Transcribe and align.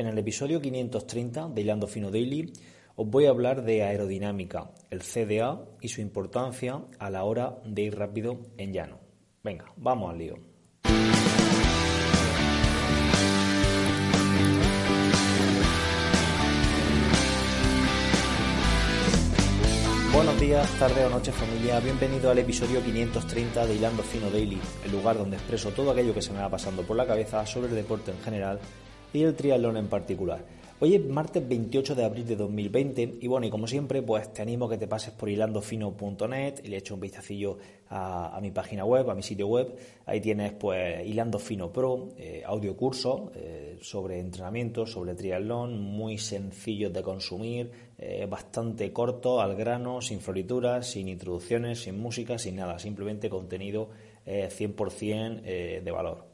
En 0.00 0.06
el 0.06 0.16
episodio 0.16 0.62
530 0.62 1.50
de 1.50 1.60
Hilando 1.60 1.86
Fino 1.86 2.10
Daily 2.10 2.50
os 2.96 3.06
voy 3.06 3.26
a 3.26 3.28
hablar 3.28 3.64
de 3.64 3.82
aerodinámica, 3.82 4.70
el 4.88 5.02
CDA 5.02 5.62
y 5.82 5.88
su 5.88 6.00
importancia 6.00 6.80
a 6.98 7.10
la 7.10 7.24
hora 7.24 7.58
de 7.66 7.82
ir 7.82 7.98
rápido 7.98 8.40
en 8.56 8.72
llano. 8.72 8.98
Venga, 9.44 9.66
vamos 9.76 10.10
al 10.10 10.16
lío. 10.16 10.36
Buenos 20.14 20.40
días, 20.40 20.78
tardes 20.78 21.04
o 21.04 21.10
noches 21.10 21.34
familia, 21.34 21.78
bienvenido 21.80 22.30
al 22.30 22.38
episodio 22.38 22.82
530 22.82 23.66
de 23.66 23.74
Hilando 23.74 24.02
Fino 24.02 24.30
Daily, 24.30 24.58
el 24.82 24.92
lugar 24.92 25.18
donde 25.18 25.36
expreso 25.36 25.72
todo 25.72 25.90
aquello 25.90 26.14
que 26.14 26.22
se 26.22 26.32
me 26.32 26.40
va 26.40 26.48
pasando 26.48 26.84
por 26.84 26.96
la 26.96 27.06
cabeza 27.06 27.44
sobre 27.44 27.68
el 27.68 27.74
deporte 27.74 28.12
en 28.12 28.20
general 28.22 28.60
y 29.12 29.22
el 29.22 29.34
triatlón 29.34 29.76
en 29.76 29.88
particular. 29.88 30.44
Hoy 30.82 30.94
es 30.94 31.04
martes 31.04 31.46
28 31.46 31.94
de 31.94 32.04
abril 32.06 32.26
de 32.26 32.36
2020 32.36 33.18
y 33.20 33.26
bueno, 33.26 33.46
y 33.46 33.50
como 33.50 33.66
siempre, 33.66 34.00
pues 34.00 34.32
te 34.32 34.40
animo 34.40 34.64
a 34.64 34.70
que 34.70 34.78
te 34.78 34.88
pases 34.88 35.12
por 35.12 35.28
hilandofino.net 35.28 36.60
y 36.64 36.68
le 36.68 36.78
echo 36.78 36.94
un 36.94 37.00
vistacillo 37.00 37.58
a, 37.90 38.38
mi 38.40 38.50
página 38.50 38.86
web, 38.86 39.10
a 39.10 39.14
mi 39.14 39.22
sitio 39.22 39.46
web. 39.46 39.76
Ahí 40.06 40.22
tienes 40.22 40.54
pues 40.54 41.06
Hilando 41.06 41.38
Fino 41.38 41.70
Pro, 41.70 42.08
eh, 42.16 42.42
audio 42.46 42.74
curso 42.78 43.30
eh, 43.34 43.76
sobre 43.82 44.20
entrenamiento, 44.20 44.86
sobre 44.86 45.14
triatlón, 45.14 45.78
muy 45.78 46.16
sencillos 46.16 46.94
de 46.94 47.02
consumir, 47.02 47.70
eh, 47.98 48.24
bastante 48.24 48.90
corto, 48.90 49.42
al 49.42 49.56
grano, 49.56 50.00
sin 50.00 50.20
florituras, 50.20 50.86
sin 50.86 51.08
introducciones, 51.08 51.82
sin 51.82 51.98
música, 52.00 52.38
sin 52.38 52.56
nada, 52.56 52.78
simplemente 52.78 53.28
contenido 53.28 53.90
100% 54.24 55.42
de 55.82 55.90
valor. 55.90 56.29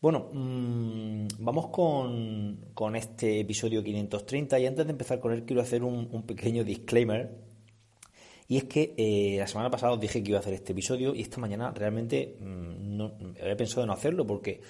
Bueno, 0.00 0.30
mm, 0.32 1.26
vamos 1.40 1.66
con, 1.68 2.96
este 2.96 3.40
episodio 3.40 3.82
530 3.82 4.58
y 4.58 4.66
antes 4.66 4.86
de 4.86 4.92
empezar 4.92 5.20
con 5.20 5.32
él 5.32 5.44
quiero 5.44 5.60
hacer 5.60 5.84
un, 5.84 6.22
pequeño 6.22 6.64
disclaimer 6.64 7.49
y 8.50 8.56
es 8.56 8.64
que 8.64 8.94
eh, 8.96 9.36
la 9.38 9.46
semana 9.46 9.70
pasada 9.70 9.92
os 9.92 10.00
dije 10.00 10.24
que 10.24 10.30
iba 10.30 10.38
a 10.38 10.40
hacer 10.40 10.54
este 10.54 10.72
episodio 10.72 11.14
y 11.14 11.20
esta 11.20 11.38
mañana 11.38 11.70
realmente 11.70 12.34
mm, 12.40 12.96
no, 12.96 13.12
había 13.40 13.56
pensado 13.56 13.82
en 13.82 13.86
no 13.86 13.92
hacerlo 13.92 14.26
porque 14.26 14.60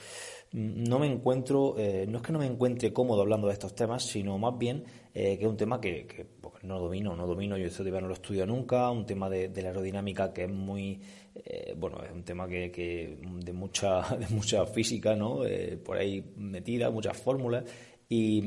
mm, 0.53 0.84
no 0.84 0.98
me 0.98 1.06
encuentro, 1.06 1.77
eh, 1.78 2.05
no 2.06 2.19
es 2.19 2.23
que 2.23 2.31
no 2.31 2.41
me 2.41 2.47
encuentre 2.47 2.92
cómodo 2.92 3.23
hablando 3.23 3.47
de 3.47 3.55
estos 3.55 3.75
temas, 3.75 4.05
sino 4.05 4.36
más 4.36 4.58
bien 4.58 4.84
eh, 5.14 5.39
que 5.39 5.45
es 5.45 5.51
un 5.51 5.56
tema 5.56 5.81
que, 5.81 6.27
pues, 6.42 6.62
no 6.62 6.78
domino, 6.78 7.17
no 7.17 7.27
domino, 7.27 7.56
yo 7.56 7.69
este 7.69 7.83
no 7.83 8.03
lo 8.03 8.12
estudio 8.12 8.45
nunca, 8.45 8.91
un 8.91 9.06
tema 9.06 9.31
de, 9.31 9.51
la 9.62 9.69
aerodinámica 9.69 10.31
que 10.31 10.45
es 10.45 10.51
muy 10.51 11.01
eh, 11.34 11.75
bueno, 11.75 12.03
es 12.05 12.12
un 12.12 12.23
tema 12.23 12.47
que, 12.47 13.19
de 13.23 13.53
mucha 13.55 14.03
de 14.17 14.27
mucha 14.28 14.67
física, 14.67 15.17
¿no? 15.17 15.47
Eh, 15.47 15.78
por 15.83 15.97
ahí 15.97 16.23
metida, 16.36 16.91
muchas 16.91 17.17
fórmulas 17.17 17.64
y, 18.12 18.42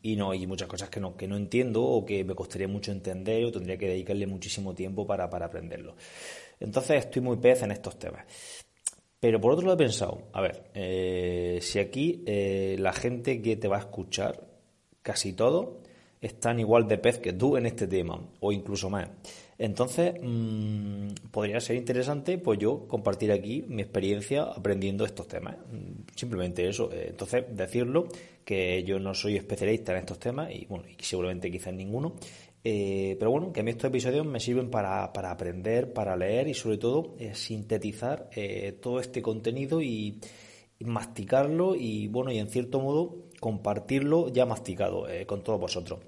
y, 0.00 0.16
no 0.16 0.32
y 0.32 0.46
muchas 0.46 0.66
cosas 0.66 0.88
que 0.88 0.98
no 0.98 1.14
que 1.14 1.28
no 1.28 1.36
entiendo 1.36 1.84
o 1.84 2.06
que 2.06 2.24
me 2.24 2.34
costaría 2.34 2.66
mucho 2.66 2.90
entender 2.90 3.44
o 3.44 3.52
tendría 3.52 3.76
que 3.76 3.86
dedicarle 3.86 4.26
muchísimo 4.26 4.74
tiempo 4.74 5.06
para, 5.06 5.24
aprenderlo. 5.24 5.94
Entonces 6.58 7.04
estoy 7.04 7.20
muy 7.20 7.36
pez 7.36 7.62
en 7.62 7.72
estos 7.72 7.98
temas. 7.98 8.24
Pero 9.20 9.40
por 9.40 9.52
otro 9.52 9.66
lado 9.66 9.74
he 9.74 9.84
pensado, 9.84 10.22
a 10.32 10.40
ver, 10.40 10.70
eh, 10.74 11.58
si 11.60 11.78
aquí 11.78 12.24
la 12.26 12.94
gente 12.94 13.42
que 13.42 13.56
te 13.56 13.68
va 13.68 13.76
a 13.76 13.80
escuchar, 13.80 14.46
casi 15.02 15.34
todo, 15.34 15.82
están 16.20 16.60
igual 16.60 16.88
de 16.88 16.98
pez 16.98 17.18
que 17.18 17.32
tú 17.32 17.56
en 17.56 17.66
este 17.66 17.86
tema, 17.86 18.20
o 18.40 18.52
incluso 18.52 18.90
más. 18.90 19.08
Entonces, 19.58 20.14
mmm, 20.20 21.08
podría 21.30 21.60
ser 21.60 21.76
interesante 21.76 22.36
pues 22.38 22.58
yo 22.58 22.86
compartir 22.86 23.32
aquí 23.32 23.64
mi 23.68 23.82
experiencia 23.82 24.42
aprendiendo 24.42 25.04
estos 25.04 25.26
temas. 25.28 25.56
Simplemente 26.14 26.68
eso. 26.68 26.90
Eh, 26.92 27.06
entonces, 27.10 27.44
decirlo, 27.50 28.08
que 28.44 28.84
yo 28.84 28.98
no 28.98 29.14
soy 29.14 29.36
especialista 29.36 29.92
en 29.92 29.98
estos 29.98 30.18
temas 30.18 30.50
y 30.52 30.66
bueno, 30.66 30.84
y 30.86 31.02
seguramente 31.02 31.50
quizás 31.50 31.72
ninguno. 31.72 32.14
Eh, 32.62 33.16
pero 33.18 33.30
bueno, 33.30 33.52
que 33.52 33.60
a 33.60 33.62
mí 33.62 33.70
estos 33.70 33.88
episodios 33.88 34.26
me 34.26 34.40
sirven 34.40 34.70
para, 34.70 35.12
para 35.12 35.30
aprender, 35.30 35.92
para 35.92 36.16
leer 36.16 36.48
y 36.48 36.54
sobre 36.54 36.78
todo 36.78 37.14
eh, 37.18 37.34
sintetizar 37.34 38.28
todo 38.80 39.00
este 39.00 39.22
contenido 39.22 39.80
y, 39.80 40.20
masticarlo 40.80 41.74
y 41.74 42.06
bueno, 42.08 42.30
y 42.30 42.38
en 42.38 42.48
cierto 42.50 42.80
modo 42.80 43.25
compartirlo 43.40 44.28
ya 44.28 44.46
masticado 44.46 45.06
con 45.26 45.42
todos 45.42 45.60
vosotros. 45.60 46.00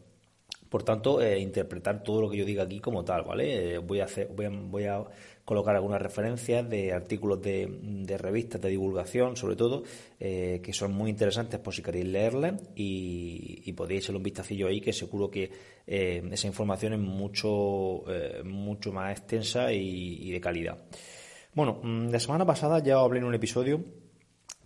Por 0.69 0.83
tanto, 0.83 1.23
eh, 1.23 1.39
interpretar 1.41 2.03
todo 2.03 2.21
lo 2.21 2.31
que 2.31 2.37
yo 2.37 2.45
diga 2.45 2.65
aquí 2.65 2.79
como 2.79 3.03
tal, 3.05 3.23
¿vale? 3.23 3.75
Eh, 3.75 3.79
voy, 3.79 4.01
a 4.01 4.05
hacer, 4.05 4.29
voy, 4.29 4.85
a, 4.85 5.03
colocar 5.45 5.75
algunas 5.75 6.03
referencias 6.03 6.69
de 6.69 6.93
artículos 6.93 7.41
de, 7.41 8.17
revistas 8.19 8.61
de 8.61 8.69
divulgación, 8.69 9.35
sobre 9.37 9.57
todo, 9.57 9.85
eh, 10.21 10.61
que 10.63 10.75
son 10.75 10.93
muy 10.93 11.09
interesantes 11.09 11.59
por 11.59 11.73
si 11.75 11.83
queréis 11.83 12.05
leerlas 12.05 12.61
y, 12.77 13.73
podéis 13.73 14.05
echarle 14.05 14.19
un 14.19 14.25
vistacillo 14.25 14.67
ahí, 14.67 14.81
que 14.81 14.93
seguro 14.93 15.31
que 15.31 15.51
esa 15.87 16.47
información 16.47 16.93
es 16.93 16.99
mucho, 16.99 18.05
mucho 18.45 18.93
más 18.93 19.13
extensa 19.17 19.73
y, 19.73 20.19
y 20.21 20.31
de 20.33 20.41
calidad. 20.41 20.77
Bueno, 21.55 21.81
mm, 21.83 22.11
la 22.11 22.21
semana 22.21 22.45
pasada 22.45 22.83
ya 22.83 22.99
hablé 22.99 23.21
en 23.21 23.25
un 23.25 23.35
episodio 23.35 23.83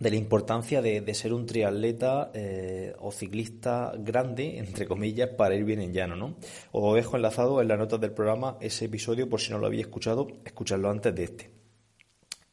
de 0.03 0.09
la 0.11 0.17
importancia 0.17 0.81
de, 0.81 1.13
ser 1.13 1.33
un 1.33 1.45
triatleta 1.45 2.29
eh, 2.33 2.93
o 2.99 3.11
ciclista 3.11 3.93
grande, 3.97 4.57
entre 4.57 4.85
comillas, 4.85 5.29
para 5.29 5.55
ir 5.55 5.63
bien 5.63 5.79
en 5.79 5.93
llano, 5.93 6.17
¿no? 6.17 6.35
Os 6.73 6.95
dejo 6.95 7.15
enlazado 7.15 7.61
en 7.61 7.69
las 7.69 7.79
notas 7.79 8.01
del 8.01 8.11
programa 8.11 8.57
ese 8.59 8.85
episodio 8.85 9.29
por 9.29 9.39
si 9.39 9.51
no 9.51 9.59
lo 9.59 9.67
habéis 9.67 9.83
escuchado, 9.83 10.27
escucharlo 10.43 10.89
antes 10.89 11.15
de 11.15 11.23
este. 11.23 11.51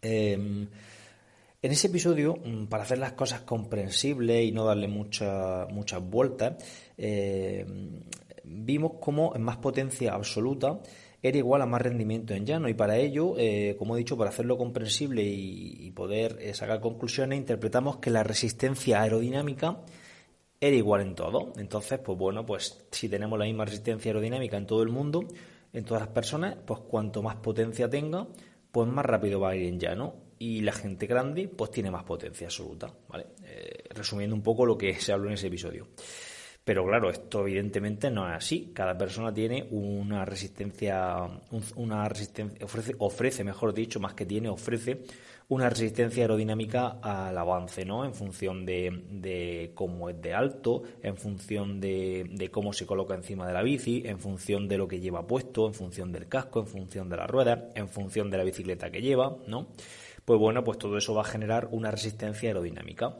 Em, 0.01 0.69
en 1.61 1.73
ese 1.73 1.89
episodio, 1.89 2.37
mm, 2.37 2.67
para 2.67 2.85
hacer 2.85 2.99
las 2.99 3.13
cosas 3.13 3.41
comprensibles 3.41 4.45
y 4.45 4.53
no 4.53 4.65
darle 4.65 4.87
muchas 4.87 6.01
vueltas, 6.09 6.55
em, 6.97 8.01
vimos 8.45 8.93
cómo 9.01 9.35
en 9.35 9.43
más 9.43 9.57
potencia 9.57 10.15
absoluta 10.15 10.81
era 11.23 11.39
igual 11.39 11.63
a 11.63 11.67
más 11.67 11.83
rendimiento 11.83 12.35
en 12.35 12.47
llano 12.47 12.69
y 12.69 12.75
para 12.75 12.97
ello, 12.97 13.35
eh, 13.39 13.77
como 13.79 13.95
he 13.95 13.99
dicho, 13.99 14.17
para 14.17 14.31
hacerlo 14.31 14.57
comprensible 14.57 15.23
y, 15.23 15.91
poder 15.91 16.39
eh, 16.41 16.55
sacar 16.55 16.81
conclusiones, 16.81 17.39
interpretamos 17.39 17.99
que 17.99 18.11
la 18.11 18.23
resistencia 18.23 19.03
aerodinámica 19.03 19.83
era 20.61 20.77
igual 20.77 21.03
en 21.03 21.15
todo. 21.15 21.53
Entonces, 21.57 21.99
pues 21.99 22.17
bueno, 22.17 22.47
pues 22.47 22.87
si 22.91 23.09
tenemos 23.09 23.39
la 23.39 23.45
misma 23.45 23.65
resistencia 23.65 24.11
aerodinámica 24.11 24.57
en 24.57 24.67
todo 24.67 24.83
el 24.83 24.89
mundo, 24.89 25.27
en 25.73 25.85
todas 25.85 26.03
las 26.03 26.11
personas, 26.11 26.57
pues 26.65 26.81
cuanto 26.81 27.23
más 27.23 27.37
potencia 27.37 27.89
tenga, 27.89 28.27
pues 28.71 28.89
más 28.89 29.05
rápido 29.05 29.41
va 29.41 29.51
a 29.51 29.57
ir 29.57 29.67
en 29.67 29.79
llano 29.79 30.15
y 30.39 30.63
la 30.63 30.73
gente 30.73 31.07
grande 31.07 31.49
pues 31.49 31.71
tiene 31.71 31.91
más 31.91 32.05
potencia 32.05 32.47
absoluta, 32.47 32.91
¿vale? 33.09 33.27
Eh, 33.45 33.85
resumiendo 33.91 34.35
un 34.35 34.43
poco 34.43 34.65
lo 34.65 34.79
que 34.79 34.95
se 34.95 35.13
habló 35.13 35.29
en 35.29 35.35
ese 35.35 35.49
episodio. 35.49 35.89
Pero 36.65 36.85
claro, 36.87 37.11
esto 37.11 37.41
evidentemente 37.41 38.11
no 38.11 38.29
es 38.29 38.37
así. 38.37 38.71
Cada 38.75 38.97
persona 38.97 39.33
tiene 39.33 39.67
una 39.71 40.25
resistencia, 40.25 41.17
una 41.77 42.09
resistencia, 42.09 42.65
ofrece, 42.65 42.95
ofrece, 42.99 43.45
mejor 43.45 43.73
dicho, 43.73 43.99
más 43.99 44.15
que 44.15 44.27
tiene, 44.27 44.49
ofrece 44.49 45.03
una 45.51 45.69
resistencia 45.69 46.23
aerodinámica 46.23 47.01
al 47.03 47.37
avance, 47.37 47.85
¿no? 47.85 48.05
En 48.05 48.15
función 48.15 48.65
de, 48.65 49.73
cómo 49.75 50.09
es 50.09 50.23
de 50.23 50.33
alto, 50.33 50.85
en 51.03 51.17
función 51.17 51.81
de, 51.81 52.49
cómo 52.53 52.73
se 52.73 52.87
coloca 52.87 53.15
encima 53.15 53.49
de 53.49 53.55
la 53.55 53.63
bici, 53.63 54.03
en 54.07 54.21
función 54.21 54.69
de 54.69 54.79
lo 54.79 54.87
que 54.87 55.01
lleva 55.01 55.27
puesto, 55.27 55.67
en 55.67 55.75
función 55.75 56.13
del 56.13 56.29
casco, 56.29 56.61
en 56.61 56.69
función 56.69 57.09
de 57.09 57.17
la 57.17 57.27
rueda, 57.27 57.71
en 57.75 57.89
función 57.89 58.31
de 58.31 58.39
la 58.39 58.45
bicicleta 58.45 58.93
que 58.93 59.03
lleva, 59.03 59.39
¿no? 59.49 59.67
Pues 60.25 60.39
bueno, 60.39 60.63
pues 60.63 60.79
todo 60.79 60.97
eso 60.97 61.15
va 61.15 61.23
a 61.23 61.25
generar 61.25 61.69
una 61.73 61.91
resistencia 61.91 62.51
aerodinámica. 62.51 63.17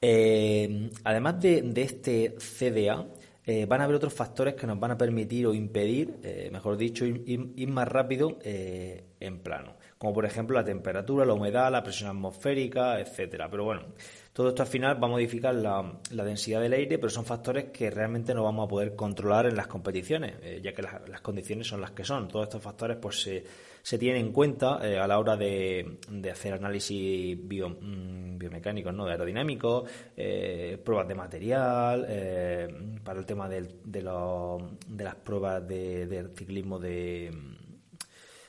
Eh, 0.00 0.90
además 1.04 1.40
de, 1.40 1.72
este 1.76 2.36
CDA, 2.38 3.08
eh, 3.44 3.66
van 3.66 3.80
a 3.80 3.84
haber 3.84 3.96
otros 3.96 4.14
factores 4.14 4.54
que 4.54 4.66
nos 4.66 4.78
van 4.78 4.92
a 4.92 4.98
permitir 4.98 5.46
o 5.46 5.54
impedir, 5.54 6.18
eh, 6.22 6.50
mejor 6.52 6.76
dicho, 6.76 7.04
ir, 7.04 7.68
más 7.68 7.88
rápido 7.88 8.38
en 8.44 9.38
plano, 9.40 9.76
como 9.98 10.14
por 10.14 10.24
ejemplo 10.24 10.56
la 10.56 10.64
temperatura, 10.64 11.24
la 11.24 11.34
humedad, 11.34 11.70
la 11.70 11.82
presión 11.82 12.08
atmosférica, 12.10 13.00
etcétera. 13.00 13.50
Pero 13.50 13.64
bueno, 13.64 13.82
todo 14.32 14.48
esto 14.48 14.62
al 14.62 14.68
final 14.68 15.02
va 15.02 15.08
a 15.08 15.10
modificar 15.10 15.54
la, 15.54 15.98
densidad 16.10 16.60
del 16.60 16.72
aire, 16.72 16.98
pero 16.98 17.10
son 17.10 17.24
factores 17.24 17.66
que 17.66 17.90
realmente 17.90 18.32
no 18.32 18.44
vamos 18.44 18.66
a 18.66 18.68
poder 18.68 18.94
controlar 18.94 19.46
en 19.46 19.56
las 19.56 19.66
competiciones, 19.66 20.36
ya 20.62 20.72
que 20.72 20.82
las, 20.82 21.20
condiciones 21.20 21.66
son 21.66 21.80
las 21.80 21.90
que 21.90 22.04
son. 22.04 22.28
Todos 22.28 22.44
estos 22.44 22.62
factores 22.62 22.96
pues 22.98 23.20
se 23.20 23.44
se 23.88 23.96
tiene 23.96 24.18
en 24.18 24.32
cuenta 24.32 24.86
eh, 24.86 24.98
a 24.98 25.06
la 25.06 25.18
hora 25.18 25.34
de, 25.34 25.98
hacer 26.30 26.52
análisis 26.52 27.38
mm, 27.38 28.36
biomecánicos, 28.36 28.92
¿no? 28.92 29.06
aerodinámicos, 29.06 29.90
eh, 30.14 30.78
pruebas 30.84 31.08
de 31.08 31.14
material, 31.14 32.06
eh, 32.06 32.68
para 33.02 33.18
el 33.18 33.24
tema 33.24 33.48
de, 33.48 33.66
de, 33.82 34.02
las 34.02 35.14
pruebas 35.16 35.66
de, 35.66 36.28
ciclismo 36.36 36.78
de, 36.78 37.30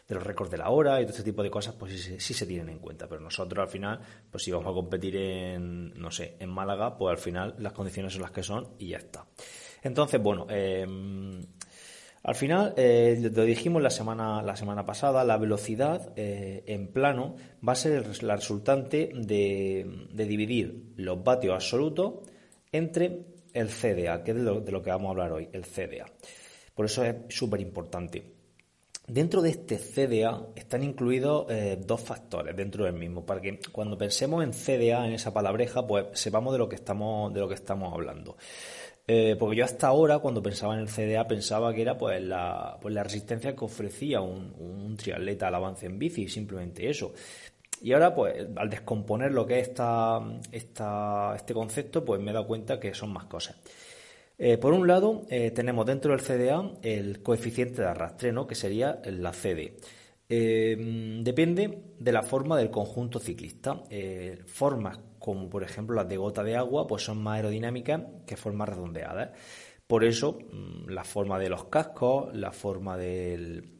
los 0.09 0.23
récords 0.23 0.49
de 0.49 0.57
la 0.57 0.69
hora 0.69 0.99
y 0.99 1.03
todo 1.03 1.11
este 1.11 1.23
tipo 1.23 1.43
de 1.43 1.51
cosas, 1.51 1.75
pues 1.75 2.15
sí, 2.17 2.33
se 2.33 2.45
tienen 2.45 2.69
en 2.69 2.79
cuenta. 2.79 3.07
Pero 3.07 3.21
nosotros 3.21 3.63
al 3.63 3.69
final, 3.69 3.99
pues 4.31 4.43
si 4.43 4.51
vamos 4.51 4.67
a 4.67 4.73
competir 4.73 5.15
en, 5.15 5.93
no 5.99 6.09
sé, 6.11 6.35
en 6.39 6.49
Málaga, 6.49 6.97
pues 6.97 7.11
al 7.11 7.19
final 7.19 7.55
las 7.59 7.73
condiciones 7.73 8.13
son 8.13 8.23
las 8.23 8.31
que 8.31 8.43
son 8.43 8.69
y 8.79 8.89
ya 8.89 8.97
está. 8.97 9.25
Entonces, 9.83 10.21
bueno, 10.21 10.47
Al 12.21 12.35
final, 12.35 12.73
eh, 12.75 13.31
lo 13.33 13.43
dijimos 13.43 13.81
la 13.81 13.89
semana, 13.89 14.41
la 14.41 14.57
semana 14.57 14.85
pasada, 14.85 15.23
la 15.23 15.37
velocidad 15.37 16.11
eh, 16.17 16.63
en 16.67 16.91
plano 16.91 17.35
va 17.65 17.73
a 17.73 17.75
ser 17.75 18.23
la 18.23 18.35
resultante 18.35 19.11
de, 19.13 19.87
dividir 20.11 20.91
los 20.97 21.23
vatios 21.23 21.53
absolutos 21.53 22.27
entre 22.73 23.25
el 23.53 23.69
CDA, 23.69 24.23
que 24.23 24.31
es 24.31 24.37
de 24.37 24.43
lo, 24.43 24.59
de 24.59 24.71
lo 24.71 24.81
que 24.81 24.89
vamos 24.89 25.07
a 25.07 25.11
hablar 25.11 25.31
hoy, 25.31 25.49
el 25.53 25.63
CDA. 25.63 26.07
Por 26.75 26.85
eso 26.85 27.05
es 27.05 27.15
súper 27.29 27.61
importante. 27.61 28.38
Dentro 29.09 29.41
de 29.41 29.49
este 29.49 29.79
CDA 29.79 30.49
están 30.55 30.83
incluidos 30.83 31.47
eh, 31.49 31.81
dos 31.83 31.99
factores 31.99 32.55
dentro 32.55 32.85
del 32.85 32.93
mismo, 32.93 33.25
para 33.25 33.41
que 33.41 33.59
cuando 33.71 33.97
pensemos 33.97 34.43
en 34.43 34.53
CDA, 34.53 35.07
en 35.07 35.13
esa 35.13 35.33
palabreja, 35.33 35.87
pues 35.87 36.05
sepamos 36.13 36.53
de 36.53 36.59
lo 36.59 36.69
que 36.69 36.75
estamos, 36.75 37.33
de 37.33 37.39
lo 37.39 37.47
que 37.47 37.55
estamos 37.55 37.91
hablando. 37.91 38.37
Eh, 39.07 39.35
porque 39.39 39.57
yo 39.57 39.65
hasta 39.65 39.87
ahora, 39.87 40.19
cuando 40.19 40.43
pensaba 40.43 40.75
en 40.75 40.81
el 40.81 40.89
CDA, 40.89 41.27
pensaba 41.27 41.73
que 41.73 41.81
era 41.81 41.97
pues 41.97 42.21
la, 42.21 42.77
pues 42.79 42.93
la 42.93 43.01
resistencia 43.01 43.55
que 43.55 43.65
ofrecía 43.65 44.21
un, 44.21 44.53
un 44.59 44.95
triatleta 44.95 45.47
al 45.47 45.55
avance 45.55 45.87
en 45.87 45.97
bici, 45.97 46.27
simplemente 46.27 46.87
eso. 46.87 47.11
Y 47.81 47.93
ahora, 47.93 48.13
pues, 48.13 48.45
al 48.55 48.69
descomponer 48.69 49.31
lo 49.31 49.47
que 49.47 49.59
es 49.59 49.69
esta, 49.69 50.21
esta, 50.51 51.33
este 51.35 51.55
concepto, 51.55 52.05
pues 52.05 52.21
me 52.21 52.29
he 52.29 52.33
dado 52.35 52.45
cuenta 52.45 52.79
que 52.79 52.93
son 52.93 53.11
más 53.11 53.25
cosas. 53.25 53.55
Eh, 54.41 54.57
por 54.57 54.73
un 54.73 54.87
lado, 54.87 55.25
eh, 55.29 55.51
tenemos 55.51 55.85
dentro 55.85 56.11
del 56.11 56.21
CDA 56.21 56.71
el 56.81 57.21
coeficiente 57.21 57.81
de 57.81 57.89
arrastre, 57.89 58.31
¿no? 58.31 58.47
que 58.47 58.55
sería 58.55 59.01
la 59.03 59.33
CD. 59.33 59.75
Eh, 60.29 61.19
depende 61.21 61.83
de 61.99 62.11
la 62.13 62.23
forma 62.23 62.57
del 62.57 62.71
conjunto 62.71 63.19
ciclista. 63.19 63.83
formas 64.45 64.99
como 65.19 65.49
por 65.49 65.63
ejemplo 65.63 65.95
las 65.95 66.07
de 66.07 66.17
gota 66.17 66.43
de 66.43 66.55
agua 66.55 66.87
pues 66.87 67.03
son 67.03 67.21
más 67.21 67.35
aerodinámicas 67.35 68.01
que 68.25 68.37
formas 68.37 68.69
redondeadas. 68.69 69.31
Por 69.85 70.05
eso 70.05 70.37
mm, 70.39 70.89
la 70.89 71.03
forma 71.03 71.37
de 71.37 71.49
los 71.49 71.65
cascos, 71.65 72.33
la 72.33 72.51
forma 72.53 72.95
del, 72.95 73.73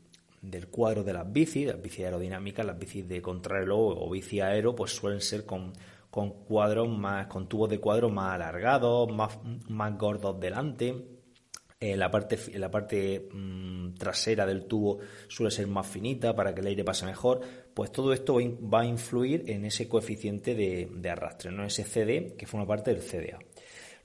cuadro 0.69 1.03
de 1.03 1.13
las 1.13 1.31
bicis, 1.31 1.67
las 1.67 1.81
bicis 1.81 2.03
aerodinámicas, 2.03 2.65
las 2.65 2.77
bicis 2.77 3.07
de 3.07 3.21
contrarreloj 3.21 3.95
o 3.97 4.09
bici 4.09 4.41
aero, 4.41 4.75
pues 4.75 4.91
suelen 4.91 5.21
ser 5.21 5.45
con 5.45 5.71
con 6.09 6.43
cuadros 6.43 6.89
más, 6.89 7.27
con 7.27 7.47
tubos 7.47 7.69
de 7.69 7.79
cuadro 7.79 8.09
más 8.09 8.35
alargados, 8.35 9.11
más, 9.11 9.39
más 9.67 9.97
gordos 9.97 10.39
delante. 10.39 11.19
Eh, 11.81 11.95
la 11.95 12.11
parte, 12.11 12.37
la 12.59 12.69
parte 12.69 13.29
mm, 13.31 13.93
trasera 13.93 14.45
del 14.45 14.65
tubo 14.65 14.99
suele 15.29 15.49
ser 15.49 15.65
más 15.67 15.87
finita 15.87 16.35
para 16.35 16.53
que 16.53 16.59
el 16.59 16.67
aire 16.67 16.83
pase 16.83 17.05
mejor. 17.05 17.39
Pues 17.73 17.91
todo 17.91 18.11
esto 18.11 18.35
va 18.35 18.81
a 18.81 18.85
influir 18.85 19.45
en 19.47 19.63
ese 19.63 19.87
coeficiente 19.87 20.55
de, 20.55 20.89
de 20.91 21.09
arrastre, 21.09 21.51
¿no? 21.51 21.63
ese 21.63 21.85
CD 21.85 22.35
que 22.37 22.47
forma 22.47 22.67
parte 22.67 22.93
del 22.93 23.01
CDA. 23.01 23.39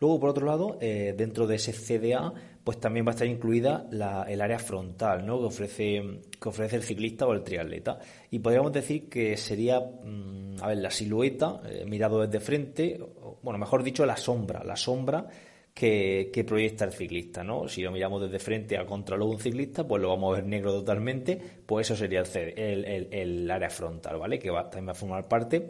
Luego, 0.00 0.20
por 0.20 0.30
otro 0.30 0.46
lado, 0.46 0.78
eh, 0.80 1.14
dentro 1.16 1.46
de 1.46 1.56
ese 1.56 1.72
CDA, 1.72 2.32
pues 2.64 2.80
también 2.80 3.06
va 3.06 3.10
a 3.10 3.14
estar 3.14 3.26
incluida 3.26 3.86
el 4.26 4.40
área 4.40 4.58
frontal, 4.58 5.26
¿no? 5.26 5.38
Que 5.38 5.44
ofrece, 5.44 6.02
que 6.40 6.48
ofrece 6.48 6.76
el 6.76 6.82
ciclista 6.82 7.26
o 7.26 7.32
el 7.34 7.42
triatleta. 7.42 7.98
Y 8.30 8.38
podríamos 8.38 8.72
decir 8.72 9.08
que 9.08 9.36
sería, 9.36 9.80
mm, 9.80 10.56
a 10.62 10.68
ver, 10.68 10.78
la 10.78 10.90
silueta, 10.90 11.60
eh, 11.68 11.84
mirado 11.86 12.26
desde 12.26 12.40
frente, 12.40 12.98
bueno, 13.42 13.58
mejor 13.58 13.82
dicho, 13.82 14.06
la 14.06 14.16
sombra, 14.16 14.64
la 14.64 14.76
sombra 14.76 15.26
que, 15.74 16.44
proyecta 16.46 16.84
el 16.86 16.92
ciclista, 16.92 17.44
¿no? 17.44 17.68
Si 17.68 17.82
lo 17.82 17.92
miramos 17.92 18.22
desde 18.22 18.38
frente 18.38 18.78
a 18.78 18.86
contraluz 18.86 19.34
un 19.34 19.40
ciclista, 19.40 19.86
pues 19.86 20.00
lo 20.00 20.08
vamos 20.08 20.32
a 20.32 20.40
ver 20.40 20.46
negro 20.48 20.72
totalmente, 20.72 21.38
pues 21.66 21.90
eso 21.90 21.96
sería 21.96 22.20
el, 22.20 22.84
el, 22.84 23.08
el 23.10 23.50
área 23.50 23.68
frontal, 23.68 24.18
¿vale? 24.18 24.38
Que 24.38 24.50
va, 24.50 24.70
también 24.70 24.88
va 24.88 24.92
a 24.92 24.94
formar 24.94 25.28
parte 25.28 25.68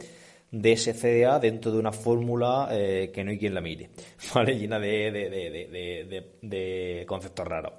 de 0.55 0.73
ese 0.73 0.95
CDA 0.95 1.41
dentro 1.41 1.73
de 1.73 1.79
una 1.79 1.91
fórmula 1.91 2.69
eh, 2.71 3.11
que 3.12 3.25
no 3.25 3.33
hay 3.33 3.39
quien 3.39 3.55
la 3.55 3.61
mire, 3.61 3.91
¿vale? 4.35 4.56
Llena 4.56 4.79
de, 4.79 6.25
conceptos 7.09 7.47
raros. 7.47 7.73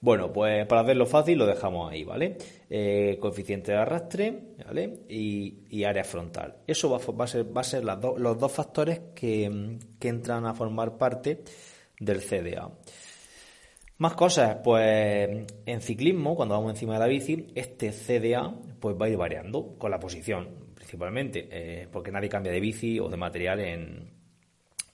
Bueno, 0.00 0.32
pues 0.32 0.66
para 0.66 0.80
hacerlo 0.80 1.04
fácil 1.04 1.38
lo 1.38 1.46
dejamos 1.46 1.92
ahí, 1.92 2.04
¿vale? 2.04 2.38
Eh, 2.70 3.18
coeficiente 3.20 3.72
de 3.72 3.78
arrastre, 3.78 4.54
¿vale? 4.64 5.00
Y, 5.10 5.84
área 5.84 6.04
frontal. 6.04 6.56
Eso 6.66 6.88
va, 6.88 6.96
a 6.96 7.26
ser, 7.26 7.56
va 7.56 7.60
a 7.60 7.64
ser 7.64 7.84
los 7.84 8.38
dos 8.38 8.52
factores 8.52 9.00
que, 9.14 9.78
que 9.98 10.08
entran 10.08 10.46
a 10.46 10.54
formar 10.54 10.96
parte 10.96 11.42
del 12.00 12.22
CDA. 12.22 12.70
Más 13.98 14.14
cosas, 14.14 14.56
pues 14.64 15.28
en 15.66 15.80
ciclismo, 15.82 16.34
cuando 16.34 16.54
vamos 16.54 16.70
encima 16.70 16.94
de 16.94 16.98
la 17.00 17.06
bici, 17.06 17.48
este 17.54 17.92
CDA 17.92 18.54
pues 18.80 18.96
va 19.00 19.06
a 19.06 19.08
ir 19.10 19.18
variando 19.18 19.76
con 19.76 19.90
la 19.90 20.00
posición 20.00 20.61
principalmente, 20.92 21.48
eh, 21.50 21.88
porque 21.90 22.12
nadie 22.12 22.28
cambia 22.28 22.52
de 22.52 22.60
bici 22.60 23.00
o 23.00 23.08
de 23.08 23.16
material 23.16 23.60
en, 23.60 24.10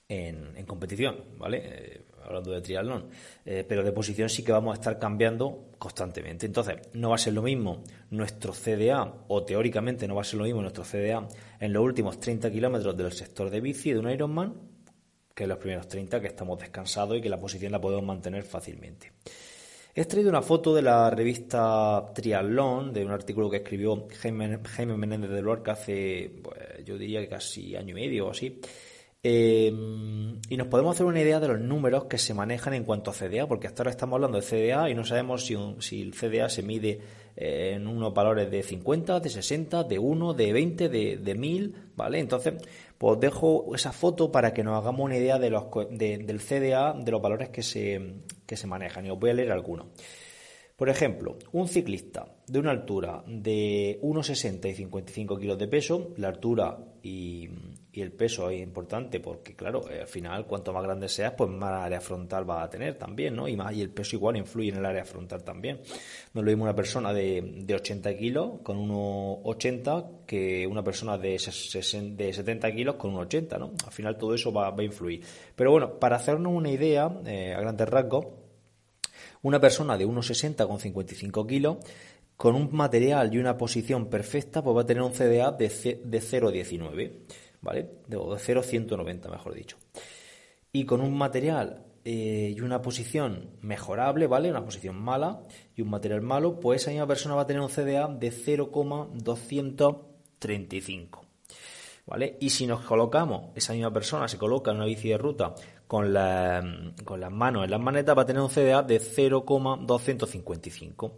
en, 0.07 0.65
competición, 0.65 1.25
¿vale? 1.37 1.61
Eh, 1.61 2.01
hablando 2.23 2.51
de 2.51 2.61
triatlón, 2.61 3.09
eh, 3.45 3.65
pero 3.67 3.83
de 3.83 3.91
posición 3.91 4.29
sí 4.29 4.41
que 4.41 4.53
vamos 4.53 4.71
a 4.71 4.79
estar 4.79 4.97
cambiando 4.97 5.71
constantemente. 5.77 6.45
Entonces, 6.45 6.77
no 6.93 7.09
va 7.09 7.15
a 7.15 7.17
ser 7.17 7.33
lo 7.33 7.41
mismo 7.41 7.83
nuestro 8.11 8.53
CDA, 8.53 9.13
o 9.27 9.43
teóricamente 9.43 10.07
no 10.07 10.15
va 10.15 10.21
a 10.21 10.23
ser 10.23 10.37
lo 10.37 10.45
mismo 10.45 10.61
nuestro 10.61 10.85
CDA 10.85 11.27
en 11.59 11.73
los 11.73 11.83
últimos 11.83 12.17
30 12.17 12.49
kilómetros 12.49 12.95
del 12.95 13.11
sector 13.11 13.49
de 13.49 13.59
bici 13.59 13.91
de 13.91 13.99
un 13.99 14.09
Ironman 14.09 14.53
que 15.35 15.43
en 15.43 15.49
los 15.49 15.57
primeros 15.57 15.89
30 15.89 16.21
que 16.21 16.27
estamos 16.27 16.59
descansados 16.59 17.17
y 17.17 17.21
que 17.21 17.29
la 17.29 17.39
posición 17.39 17.73
la 17.73 17.81
podemos 17.81 18.05
mantener 18.05 18.43
fácilmente. 18.43 19.11
He 19.95 20.05
traído 20.05 20.29
una 20.29 20.41
foto 20.41 20.73
de 20.75 20.83
la 20.83 21.09
revista 21.09 22.11
Triatlón, 22.13 22.93
de 22.93 23.03
un 23.03 23.11
artículo 23.11 23.49
que 23.49 23.57
escribió 23.57 24.07
Jaime, 24.21 24.59
Menéndez 24.97 25.31
de 25.31 25.41
Lorca 25.41 25.71
hace, 25.71 26.31
pues, 26.43 26.85
yo 26.85 26.97
diría 26.97 27.19
que 27.21 27.27
casi 27.27 27.75
año 27.75 27.91
y 27.91 28.01
medio 28.01 28.27
o 28.27 28.31
así. 28.31 28.59
Eh, 29.21 29.67
y 30.47 30.57
nos 30.57 30.67
podemos 30.67 30.95
hacer 30.95 31.05
una 31.05 31.19
idea 31.19 31.41
de 31.41 31.49
los 31.49 31.59
números 31.59 32.05
que 32.05 32.17
se 32.17 32.33
manejan 32.33 32.73
en 32.75 32.85
cuanto 32.85 33.11
a 33.11 33.13
CDA, 33.13 33.47
porque 33.47 33.67
hasta 33.67 33.81
ahora 33.81 33.91
estamos 33.91 34.15
hablando 34.15 34.39
de 34.39 34.45
CDA 34.45 34.89
y 34.89 34.95
no 34.95 35.03
sabemos 35.03 35.45
si, 35.45 36.01
el 36.01 36.13
CDA 36.13 36.47
se 36.49 36.63
mide 36.63 37.01
eh, 37.35 37.73
en 37.75 37.87
unos 37.87 38.13
valores 38.13 38.49
de 38.49 38.63
50, 38.63 39.19
de 39.19 39.29
60, 39.29 39.83
de 39.83 39.99
1, 39.99 40.33
de 40.35 40.53
20, 40.53 40.87
de, 40.89 41.17
de 41.17 41.35
1000, 41.35 41.75
¿vale? 41.97 42.19
Entonces, 42.19 42.53
pues 42.97 43.19
dejo 43.19 43.75
esa 43.75 43.91
foto 43.91 44.31
para 44.31 44.53
que 44.53 44.63
nos 44.63 44.77
hagamos 44.77 45.03
una 45.03 45.17
idea 45.17 45.39
de 45.39 45.49
los, 45.49 45.65
del 45.89 46.39
CDA, 46.39 46.93
de 46.93 47.11
los 47.11 47.21
valores 47.21 47.49
que 47.49 47.63
se, 47.63 48.21
que 48.49 48.57
se 48.57 48.65
manejan. 48.65 49.05
Y 49.05 49.11
os 49.11 49.19
voy 49.19 49.29
a 49.29 49.33
leer 49.35 49.51
algunos. 49.51 49.85
Por 50.79 50.87
ejemplo, 50.87 51.37
un 51.51 51.67
ciclista 51.67 52.25
de 52.47 52.57
una 52.57 52.71
altura 52.71 53.21
de 53.27 53.99
1,60 54.01 54.69
y 54.69 54.73
55 54.75 55.37
kilos 55.37 55.57
de 55.57 55.67
peso, 55.67 56.13
la 56.15 56.29
altura 56.29 56.77
y, 57.03 57.49
el 57.91 58.13
peso 58.13 58.49
es 58.49 58.61
importante 58.61 59.19
porque, 59.19 59.57
claro, 59.57 59.91
eh, 59.91 59.99
al 59.99 60.07
final, 60.07 60.45
cuanto 60.47 60.71
más 60.71 60.83
grande 60.83 61.09
seas, 61.09 61.33
pues 61.33 61.49
más 61.49 61.83
área 61.83 61.99
frontal 61.99 62.49
va 62.49 62.63
a 62.63 62.69
tener 62.69 62.97
también, 62.97 63.35
¿no? 63.35 63.45
Y, 63.45 63.57
más, 63.57 63.75
y 63.75 63.81
el 63.81 63.89
peso 63.89 64.15
igual 64.15 64.37
influye 64.37 64.69
en 64.69 64.77
el 64.77 64.85
área 64.85 65.03
frontal 65.03 65.43
también. 65.43 65.81
No 66.33 66.39
es 66.39 66.45
lo 66.45 66.49
mismo 66.49 66.63
una 66.63 66.75
persona 66.75 67.11
de, 67.11 67.41
de 67.57 67.75
80 67.75 68.15
kilos 68.15 68.61
con 68.63 68.77
1,80 68.77 70.25
que 70.25 70.65
una 70.65 70.81
persona 70.81 71.17
de, 71.17 71.31
de 71.31 72.33
70 72.33 72.71
kilos 72.71 72.95
con 72.95 73.13
1,80, 73.13 73.59
¿no? 73.59 73.73
Al 73.85 73.91
final 73.91 74.17
todo 74.17 74.33
eso 74.33 74.53
va, 74.53 74.69
a 74.69 74.81
influir. 74.83 75.25
Pero 75.57 75.71
bueno, 75.71 75.99
para 75.99 76.15
hacernos 76.15 76.53
una 76.53 76.71
idea, 76.71 77.11
eh, 77.25 77.53
a 77.53 77.59
grandes 77.59 77.89
rasgos, 77.89 78.27
una 79.41 79.59
persona 79.59 79.97
de 79.97 80.07
1,60 80.07 80.67
con 80.67 80.79
55 80.79 81.47
kilos 81.47 81.77
con 82.37 82.55
un 82.55 82.69
material 82.71 83.33
y 83.33 83.37
una 83.37 83.57
posición 83.57 84.09
perfecta, 84.09 84.63
pues 84.63 84.75
va 84.75 84.81
a 84.81 84.85
tener 84.85 85.03
un 85.03 85.11
CDA 85.11 85.51
de, 85.51 85.67
de 85.67 86.21
0,19. 86.21 87.11
¿vale? 87.61 87.89
De 88.07 88.17
0,190 88.17 89.29
mejor 89.29 89.53
dicho. 89.53 89.77
Y 90.71 90.85
con 90.85 91.01
un 91.01 91.17
material 91.17 91.83
eh, 92.05 92.53
y 92.55 92.61
una 92.61 92.81
posición 92.81 93.57
mejorable, 93.61 94.27
¿vale? 94.27 94.49
Una 94.49 94.63
posición 94.63 94.95
mala 94.95 95.41
y 95.75 95.81
un 95.81 95.89
material 95.89 96.21
malo, 96.21 96.57
pues 96.59 96.81
esa 96.81 96.91
misma 96.91 97.07
persona 97.07 97.35
va 97.35 97.41
a 97.41 97.47
tener 97.47 97.61
un 97.61 97.67
CDA 97.69 98.07
de 98.07 98.31
0,235. 98.31 101.25
¿Vale? 102.05 102.37
Y 102.39 102.49
si 102.49 102.65
nos 102.65 102.85
colocamos, 102.85 103.49
esa 103.55 103.73
misma 103.73 103.91
persona 103.93 104.27
se 104.27 104.39
coloca 104.39 104.71
en 104.71 104.77
una 104.77 104.87
bici 104.87 105.09
de 105.09 105.19
ruta 105.19 105.53
con, 105.89 106.13
la, 106.13 106.63
con 107.03 107.19
las 107.19 107.31
manos 107.31 107.63
en 107.63 107.71
las 107.71 107.81
manetas, 107.81 108.15
va 108.15 108.21
a 108.21 108.25
tener 108.27 108.43
un 108.43 108.49
CDA 108.49 108.83
de 108.83 108.99
0,255. 108.99 111.13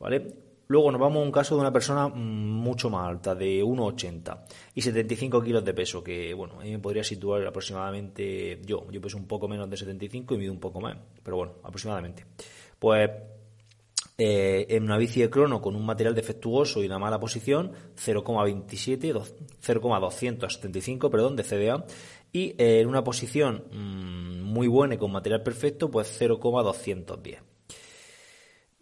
¿Vale? 0.00 0.34
Luego 0.66 0.90
nos 0.90 1.00
vamos 1.00 1.20
a 1.20 1.24
un 1.24 1.30
caso 1.30 1.54
de 1.54 1.60
una 1.60 1.72
persona 1.72 2.08
mm, 2.08 2.18
mucho 2.18 2.90
más 2.90 3.06
alta, 3.06 3.36
de 3.36 3.62
1,80 3.62 4.46
y 4.74 4.82
75 4.82 5.40
kilos 5.40 5.64
de 5.64 5.74
peso, 5.74 6.02
que 6.02 6.34
bueno, 6.34 6.58
ahí 6.58 6.72
me 6.72 6.80
podría 6.80 7.04
situar 7.04 7.46
aproximadamente 7.46 8.60
yo. 8.64 8.84
Yo 8.90 9.00
peso 9.00 9.16
un 9.16 9.28
poco 9.28 9.46
menos 9.46 9.70
de 9.70 9.76
75 9.76 10.34
y 10.34 10.38
mido 10.38 10.52
un 10.52 10.58
poco 10.58 10.80
más, 10.80 10.96
pero 11.22 11.36
bueno, 11.36 11.52
aproximadamente. 11.62 12.26
Pues 12.80 13.10
eh, 14.22 14.66
en 14.68 14.82
una 14.82 14.98
bici 14.98 15.20
de 15.20 15.30
crono 15.30 15.62
con 15.62 15.74
un 15.74 15.86
material 15.86 16.14
defectuoso 16.14 16.82
y 16.82 16.86
una 16.86 16.98
mala 16.98 17.18
posición, 17.18 17.72
0,27, 17.96 19.18
0,275, 19.60 21.10
perdón, 21.10 21.36
de 21.36 21.42
CDA, 21.42 21.86
y 22.32 22.54
eh, 22.58 22.80
en 22.80 22.88
una 22.88 23.02
posición 23.04 23.64
mm, 23.70 24.42
muy 24.42 24.68
buena 24.68 24.94
y 24.94 24.98
con 24.98 25.12
material 25.12 25.42
perfecto, 25.42 25.90
pues 25.90 26.08
0,210. 26.18 27.42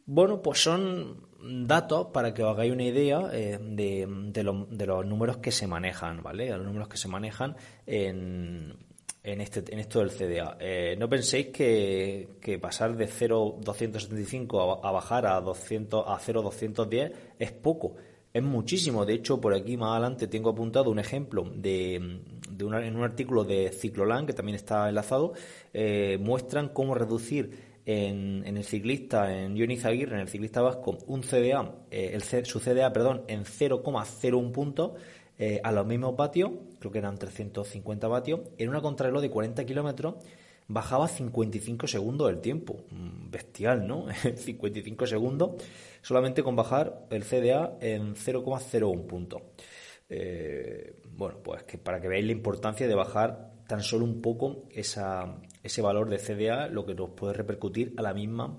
Bueno, 0.07 0.41
pues 0.41 0.63
son 0.63 1.29
datos 1.67 2.09
para 2.13 2.33
que 2.33 2.43
os 2.43 2.51
hagáis 2.51 2.73
una 2.73 2.85
idea 2.85 3.29
eh, 3.33 3.59
de, 3.61 4.43
los 4.43 5.07
números 5.07 5.37
que 5.37 5.53
se 5.53 5.67
manejan, 5.67 6.23
¿vale? 6.23 6.49
Los 6.49 6.65
números 6.65 6.89
que 6.89 6.97
se 6.97 7.09
manejan 7.09 7.57
en, 7.87 8.75
en, 9.23 9.41
este, 9.41 9.63
en 9.71 9.79
esto 9.79 10.01
del 10.01 10.11
CDA. 10.11 10.57
Eh, 10.61 10.97
no 10.99 11.09
penséis 11.09 11.49
que, 11.49 12.29
que, 12.41 12.59
pasar 12.59 12.97
de 12.97 13.07
0,275 13.07 14.83
a, 14.83 14.89
a 14.89 14.93
bajar 14.93 15.27
a, 15.27 15.41
200, 15.41 16.05
a 16.07 16.19
0,210 16.19 17.13
es 17.39 17.53
poco. 17.53 17.97
Es 18.39 18.45
muchísimo. 18.45 19.05
De 19.05 19.15
hecho, 19.15 19.41
por 19.41 19.53
aquí 19.53 19.77
más 19.77 19.91
adelante 19.91 20.29
tengo 20.29 20.51
apuntado 20.51 20.93
un 20.93 21.01
ejemplo 21.01 21.51
de, 21.57 22.21
de 22.49 22.65
en 22.65 22.97
un 22.97 23.03
artículo 23.03 23.43
de 23.43 23.71
Ciclolan, 23.73 24.27
que 24.27 24.33
también 24.33 24.55
está 24.55 24.89
enlazado, 24.89 25.33
eh, 25.75 26.19
muestran 26.21 26.69
cómo 26.69 26.95
reducir 26.95 27.81
en, 27.85 28.45
en, 28.47 28.57
el 28.57 28.63
ciclista, 28.63 29.37
en 29.37 29.59
Johnny 29.59 29.77
Aguirre, 29.83 30.15
en 30.15 30.21
el 30.21 30.29
ciclista 30.29 30.63
vasco, 30.63 30.99
un 31.09 31.23
CDA, 31.23 31.75
eh, 31.91 32.13
el, 32.15 32.23
su 32.47 32.61
CDA, 32.61 32.93
perdón, 32.93 33.25
en 33.27 33.43
0,01 33.43 34.53
puntos 34.53 34.93
eh, 35.37 35.61
a 35.65 35.73
los 35.73 35.85
mismos 35.85 36.15
vatios, 36.15 36.53
creo 36.79 36.93
que 36.93 36.99
eran 36.99 37.19
350 37.19 38.07
vatios, 38.07 38.43
en 38.57 38.69
una 38.69 38.81
contrarreloj 38.81 39.21
de 39.21 39.31
40 39.31 39.67
kilómetros 39.67 40.15
bajaba 40.69 41.09
55 41.09 41.87
segundos 41.87 42.31
el 42.31 42.41
tiempo. 42.41 42.85
Mm, 42.91 43.31
bestial, 43.31 43.87
¿no? 43.87 44.07
55 44.37 45.07
segundos 45.07 45.63
solamente 46.03 46.43
con 46.43 46.57
bajar 46.57 47.07
el 47.11 47.25
CDA 47.25 47.77
en 47.81 48.15
0,01 48.15 49.07
puntos. 49.07 49.43
Eh, 50.09 51.03
bueno, 51.11 51.39
pues 51.43 51.65
que 51.65 51.77
para 51.79 52.01
que 52.01 52.09
veáis 52.09 52.25
la 52.25 52.33
importancia 52.33 52.87
de 52.87 52.95
bajar 52.95 53.53
tan 53.67 53.83
solo 53.83 54.05
un 54.05 54.23
poco 54.23 54.65
ese 54.71 55.83
valor 55.83 56.09
de 56.09 56.19
CDA, 56.19 56.69
lo 56.69 56.87
que 56.87 56.95
nos 56.95 57.11
puede 57.11 57.35
repercutir 57.35 57.95
a 57.99 58.03
la 58.03 58.15
misma 58.15 58.59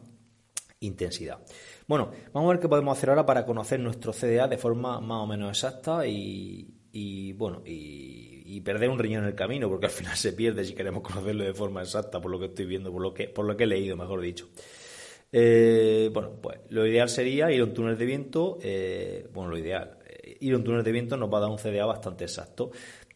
intensidad. 0.82 1.39
Bueno, 1.88 2.12
vamos 2.34 2.50
a 2.50 2.54
ver 2.54 2.62
qué 2.62 2.70
podemos 2.70 2.98
hacer 2.98 3.10
ahora 3.10 3.25
para 3.25 3.46
conocer 3.46 3.80
nuestro 3.80 4.13
CDA 4.13 4.48
de 4.48 4.58
forma 4.58 5.00
más 5.01 5.24
o 5.24 5.28
menos 5.28 5.50
exacta 5.50 6.06
y, 6.06 7.34
bueno, 7.34 7.62
y, 7.66 8.38
perder 8.62 8.89
un 8.89 9.00
riñón 9.00 9.24
en 9.24 9.29
el 9.29 9.36
camino, 9.36 9.70
porque 9.70 9.86
al 9.88 9.91
final 9.91 10.15
se 10.15 10.34
pierde 10.34 10.65
si 10.65 10.74
queremos 10.74 11.03
conocerlo 11.03 11.44
de 11.44 11.53
forma 11.53 11.82
exacta, 11.82 12.20
por 12.20 12.32
lo 12.32 12.39
que 12.39 12.46
estoy 12.48 12.65
viendo, 12.65 12.91
por 12.91 13.01
lo 13.01 13.13
que, 13.13 13.27
por 13.27 13.46
lo 13.46 13.56
que 13.56 13.63
he 13.63 13.68
leído, 13.68 13.96
mejor 13.96 14.22
dicho. 14.22 14.50
Eh, 15.32 16.10
bueno, 16.12 16.32
pues 16.41 16.60
lo 16.70 16.86
ideal 16.88 17.10
sería 17.10 17.51
ir 17.51 17.62
a 17.62 17.65
un 17.65 17.74
túnel 17.74 17.98
de 17.98 18.06
viento, 18.06 18.58
eh, 18.62 19.27
bueno, 19.34 19.51
lo 19.51 19.58
ideal, 19.58 20.00
eh, 20.08 20.38
ir 20.39 20.53
a 20.53 20.58
un 20.58 20.63
túnel 20.63 20.84
de 20.84 20.91
viento 20.91 21.18
nos 21.18 21.32
va 21.32 21.38
a 21.38 21.41
dar 21.41 21.50
un 21.51 21.60
CDA 21.60 21.86
bastante 21.86 22.24
exacto. 22.24 22.72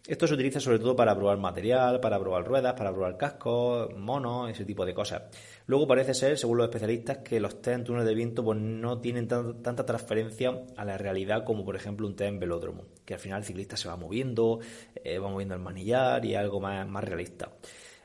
Esto 0.05 0.27
se 0.27 0.33
utiliza 0.33 0.60
sobre 0.60 0.79
todo 0.79 0.98
para 0.98 1.15
probar 1.15 1.38
material, 1.38 2.01
para 2.01 2.19
probar 2.19 2.43
ruedas, 2.43 2.74
para 2.74 2.91
probar 2.91 3.15
cascos, 3.15 3.95
monos, 3.95 4.51
ese 4.51 4.65
tipo 4.65 4.86
de 4.86 4.93
cosas. 4.93 5.24
Luego 5.65 5.88
parece 5.88 6.13
ser, 6.13 6.38
según 6.38 6.57
los 6.57 6.65
especialistas, 6.65 7.19
que 7.19 7.39
los 7.39 7.62
test 7.62 7.77
en 7.77 7.83
túneles 7.86 8.10
de 8.10 8.13
viento 8.13 8.43
pues, 8.43 8.60
no 8.60 9.00
tienen 9.00 9.29
tanta 9.29 9.86
transferencia 9.86 10.65
a 10.75 10.83
la 10.83 10.98
realidad 10.98 11.45
como, 11.45 11.63
por 11.63 11.77
ejemplo, 11.77 12.05
un 12.05 12.17
test 12.17 12.27
en 12.27 12.39
velódromo, 12.41 12.83
que 13.05 13.13
al 13.13 13.19
final 13.22 13.39
el 13.39 13.45
ciclista 13.45 13.77
se 13.77 13.88
va 13.88 13.95
moviendo, 13.95 14.60
eh, 14.93 15.19
va 15.19 15.29
moviendo 15.29 15.55
el 15.55 15.62
manillar 15.62 16.25
y 16.25 16.36
algo 16.36 16.60
más, 16.60 17.03
realista 17.05 17.53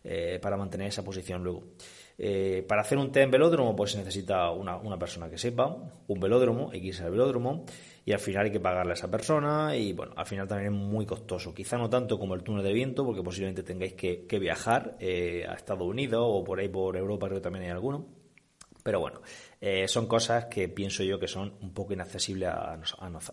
eh, 0.04 0.38
para 0.40 0.56
mantener 0.56 0.86
esa 0.86 1.02
posición 1.02 1.42
luego. 1.42 1.64
Eh, 2.16 2.64
para 2.68 2.82
hacer 2.82 2.96
un 2.98 3.10
test 3.10 3.24
en 3.24 3.32
velódromo, 3.32 3.74
pues 3.74 3.90
se 3.90 3.98
necesita 3.98 4.52
una, 4.52 4.98
persona 5.00 5.28
que 5.28 5.38
sepa, 5.38 5.76
un 6.06 6.20
velódromo, 6.20 6.72
irse 6.72 7.02
al 7.02 7.10
velódromo, 7.10 7.64
y 8.08 8.12
al 8.14 8.20
final 8.20 8.46
hay 8.46 8.50
que 8.50 8.58
pagarle 8.58 8.92
a 8.92 8.94
esa 8.94 9.10
persona, 9.10 9.76
y 9.76 9.92
bueno, 9.92 10.14
al 10.16 10.24
final 10.24 10.48
también 10.48 10.72
es 10.72 10.80
muy 10.80 11.04
costoso. 11.04 11.52
Quizá 11.52 11.76
no 11.76 11.90
tanto 11.90 12.18
como 12.18 12.34
el 12.34 12.42
túnel 12.42 12.64
de 12.64 12.72
viento, 12.72 13.04
porque 13.04 13.22
posiblemente 13.22 13.62
tengáis 13.62 13.92
que, 13.92 14.38
viajar 14.40 14.96
eh, 14.98 15.44
a 15.46 15.52
Estados 15.52 15.86
Unidos 15.86 16.22
o 16.24 16.42
por 16.42 16.58
ahí 16.58 16.70
por 16.70 16.96
Europa, 16.96 17.26
creo 17.26 17.38
que 17.38 17.42
también 17.42 17.66
hay 17.66 17.70
alguno. 17.70 18.06
Pero 18.82 19.00
bueno, 19.00 19.20
eh, 19.60 19.86
son 19.88 20.06
cosas 20.06 20.46
que 20.46 20.70
pienso 20.70 21.02
yo 21.02 21.18
que 21.18 21.28
son 21.28 21.52
un 21.60 21.74
poco 21.74 21.92
inaccesibles 21.92 22.48
a, 22.48 22.78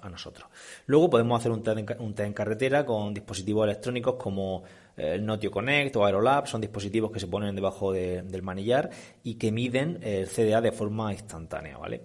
nosotros. 0.09 0.49
Luego 0.87 1.09
podemos 1.09 1.39
hacer 1.39 1.53
un 1.53 1.63
test, 1.63 1.77
en, 1.77 2.01
un 2.01 2.13
test 2.13 2.27
en 2.27 2.33
carretera 2.33 2.85
con 2.85 3.13
dispositivos 3.13 3.63
electrónicos 3.63 4.15
como 4.15 4.63
el 4.97 5.25
Notio 5.25 5.51
Connect 5.51 5.95
o 5.95 6.05
Aerolab 6.05 6.47
son 6.47 6.59
dispositivos 6.59 7.11
que 7.11 7.21
se 7.21 7.27
ponen 7.27 7.55
debajo 7.55 7.93
del 7.93 8.41
manillar 8.41 8.89
y 9.23 9.35
que 9.35 9.53
miden 9.53 9.99
el 10.03 10.27
CDA 10.27 10.59
de 10.59 10.73
forma 10.73 11.13
instantánea, 11.13 11.77
¿vale? 11.77 12.01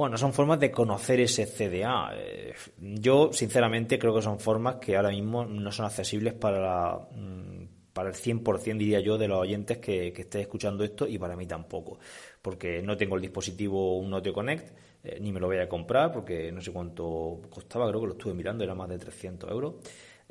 Bueno, 0.00 0.16
son 0.16 0.32
formas 0.32 0.58
de 0.58 0.70
conocer 0.70 1.20
ese 1.20 1.44
CDA. 1.44 2.12
Eh, 2.16 2.54
yo, 2.78 3.34
sinceramente, 3.34 3.98
creo 3.98 4.14
que 4.14 4.22
son 4.22 4.40
formas 4.40 4.76
que 4.76 4.96
ahora 4.96 5.10
mismo 5.10 5.44
no 5.44 5.70
son 5.70 5.84
accesibles 5.84 6.32
para, 6.32 6.96
mm, 7.12 7.92
para 7.92 8.08
el 8.08 8.14
100%, 8.14 8.78
diría 8.78 9.00
yo, 9.00 9.18
de 9.18 9.28
los 9.28 9.40
oyentes 9.40 9.76
que, 9.76 10.10
que 10.14 10.22
estén 10.22 10.40
escuchando 10.40 10.84
esto 10.84 11.06
y 11.06 11.18
para 11.18 11.36
mí 11.36 11.44
tampoco. 11.44 11.98
Porque 12.40 12.80
no 12.80 12.96
tengo 12.96 13.16
el 13.16 13.20
dispositivo, 13.20 13.98
un 13.98 14.18
Connect, 14.32 14.74
eh, 15.04 15.18
ni 15.20 15.32
me 15.32 15.38
lo 15.38 15.48
voy 15.48 15.58
a 15.58 15.68
comprar 15.68 16.10
porque 16.10 16.50
no 16.50 16.62
sé 16.62 16.72
cuánto 16.72 17.42
costaba, 17.50 17.86
creo 17.90 18.00
que 18.00 18.06
lo 18.06 18.12
estuve 18.14 18.32
mirando, 18.32 18.64
era 18.64 18.74
más 18.74 18.88
de 18.88 18.98
300 18.98 19.50
euros. 19.50 19.74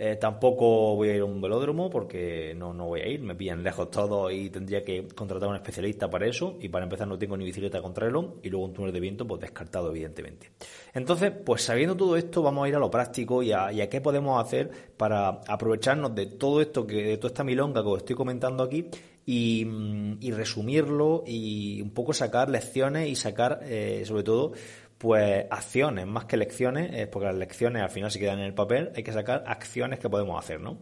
Eh, 0.02 0.16
tampoco 0.16 0.96
voy 0.96 1.10
a 1.10 1.16
ir 1.16 1.22
a 1.22 1.26
un 1.26 1.42
velódromo 1.42 1.90
porque 1.90 2.54
no, 2.56 2.74
no 2.74 2.86
voy 2.86 3.02
a 3.02 3.08
ir, 3.08 3.22
me 3.22 3.36
pillan 3.36 3.62
lejos 3.62 3.92
todo 3.92 4.32
y 4.32 4.50
tendría 4.50 4.82
que 4.82 5.06
contratar 5.10 5.48
a 5.48 5.50
un 5.50 5.58
especialista 5.58 6.10
para 6.10 6.26
eso. 6.26 6.58
Y 6.62 6.70
para 6.70 6.86
empezar, 6.86 7.06
no 7.06 7.20
tengo 7.20 7.36
ni 7.36 7.44
bicicleta 7.44 7.82
contra 7.82 8.08
reloj 8.08 8.36
y 8.42 8.50
luego 8.50 8.68
un 8.68 8.74
túnel 8.74 8.94
de 8.94 9.00
viento, 9.02 9.28
pues 9.28 9.42
descartado, 9.42 9.90
evidentemente. 9.90 10.52
Entonces, 10.94 11.34
pues 11.46 11.64
sabiendo 11.64 11.98
todo 11.98 12.16
esto, 12.16 12.42
vamos 12.42 12.64
a 12.64 12.70
ir 12.70 12.76
a 12.76 12.80
lo 12.80 12.90
práctico 12.90 13.44
y 13.44 13.52
a, 13.52 13.72
qué 13.90 14.00
podemos 14.00 14.42
hacer 14.42 14.72
para 14.96 15.42
aprovecharnos 15.46 16.16
de 16.16 16.28
todo 16.28 16.62
esto, 16.62 16.88
que, 16.88 17.04
de 17.04 17.18
toda 17.18 17.28
esta 17.28 17.44
milonga 17.44 17.82
que 17.84 17.90
os 17.90 17.98
estoy 17.98 18.16
comentando 18.16 18.64
aquí 18.64 18.86
y, 19.26 19.66
mm, 19.66 20.20
resumirlo 20.32 21.26
y 21.28 21.82
un 21.82 21.90
poco 21.92 22.14
sacar 22.14 22.50
lecciones 22.50 23.10
y 23.10 23.16
sacar, 23.16 23.60
eh, 23.64 24.04
sobre 24.06 24.24
todo, 24.24 24.54
pues 25.00 25.46
acciones 25.50 26.06
más 26.06 26.26
que 26.26 26.36
lecciones, 26.36 27.08
porque 27.08 27.28
las 27.28 27.36
lecciones 27.36 27.82
al 27.82 27.90
final 27.90 28.12
se 28.12 28.20
quedan 28.20 28.40
en 28.40 28.46
el 28.46 28.54
papel, 28.54 28.92
hay 28.96 29.02
que 29.02 29.14
sacar 29.14 29.46
acciones 29.48 29.98
que 29.98 30.10
podemos 30.10 30.38
hacer, 30.38 30.60
¿no? 30.60 30.78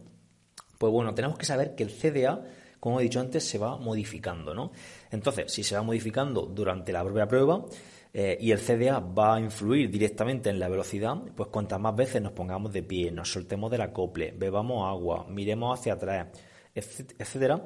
Pues 0.76 0.92
bueno, 0.92 1.14
tenemos 1.14 1.38
que 1.38 1.46
saber 1.46 1.76
que 1.76 1.84
el 1.84 1.90
CDA, 1.90 2.42
como 2.80 2.98
he 2.98 3.04
dicho 3.04 3.20
antes, 3.20 3.48
se 3.48 3.58
va 3.58 3.76
modificando, 3.78 4.54
¿no? 4.54 4.72
Entonces, 5.12 5.52
si 5.52 5.62
se 5.62 5.76
va 5.76 5.82
modificando 5.82 6.42
durante 6.42 6.92
la 6.92 7.04
propia 7.04 7.28
prueba 7.28 7.64
eh, 8.12 8.36
y 8.40 8.50
el 8.50 8.58
CDA 8.58 8.98
va 8.98 9.36
a 9.36 9.40
influir 9.40 9.88
directamente 9.88 10.50
en 10.50 10.58
la 10.58 10.68
velocidad, 10.68 11.14
pues 11.36 11.48
cuantas 11.50 11.78
más 11.78 11.94
veces 11.94 12.20
nos 12.20 12.32
pongamos 12.32 12.72
de 12.72 12.82
pie, 12.82 13.12
nos 13.12 13.30
soltemos 13.30 13.70
del 13.70 13.82
acople, 13.82 14.34
bebamos 14.36 14.84
agua, 14.84 15.26
miremos 15.28 15.78
hacia 15.78 15.92
atrás, 15.92 16.26
etcétera, 16.74 17.62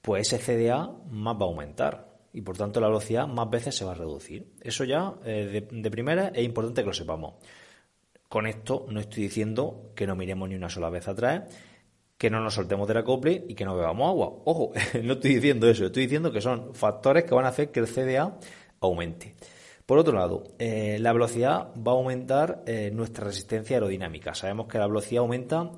pues 0.00 0.32
ese 0.32 0.38
CDA 0.38 0.92
más 1.10 1.34
va 1.34 1.44
a 1.44 1.48
aumentar 1.48 2.07
y 2.32 2.42
por 2.42 2.56
tanto 2.56 2.80
la 2.80 2.88
velocidad 2.88 3.26
más 3.26 3.48
veces 3.50 3.74
se 3.74 3.84
va 3.84 3.92
a 3.92 3.94
reducir. 3.94 4.52
Eso 4.60 4.84
ya 4.84 5.14
eh, 5.24 5.66
de, 5.70 5.90
primera 5.90 6.28
es 6.28 6.44
importante 6.44 6.82
que 6.82 6.88
lo 6.88 6.92
sepamos. 6.92 7.34
Con 8.28 8.46
esto 8.46 8.86
no 8.90 9.00
estoy 9.00 9.24
diciendo 9.24 9.92
que 9.94 10.06
no 10.06 10.14
miremos 10.14 10.48
ni 10.48 10.54
una 10.54 10.68
sola 10.68 10.90
vez 10.90 11.08
atrás, 11.08 11.44
que 12.18 12.30
no 12.30 12.40
nos 12.40 12.54
soltemos 12.54 12.86
del 12.86 12.98
acople 12.98 13.44
y 13.48 13.54
que 13.54 13.64
no 13.64 13.76
bebamos 13.76 14.08
agua. 14.08 14.42
Ojo, 14.44 14.72
no 15.02 15.14
estoy 15.14 15.36
diciendo 15.36 15.68
eso, 15.68 15.86
estoy 15.86 16.02
diciendo 16.04 16.30
que 16.30 16.40
son 16.40 16.74
factores 16.74 17.24
que 17.24 17.34
van 17.34 17.46
a 17.46 17.48
hacer 17.48 17.70
que 17.70 17.80
el 17.80 17.86
CDA 17.86 18.38
aumente. 18.80 19.34
Por 19.86 19.96
otro 19.96 20.12
lado, 20.12 20.44
eh, 20.58 20.98
la 21.00 21.14
velocidad 21.14 21.72
va 21.74 21.92
a 21.92 21.94
aumentar 21.94 22.62
eh, 22.66 22.90
nuestra 22.92 23.24
resistencia 23.24 23.76
aerodinámica. 23.78 24.34
Sabemos 24.34 24.68
que 24.68 24.76
la 24.76 24.86
velocidad 24.86 25.22
aumenta, 25.22 25.70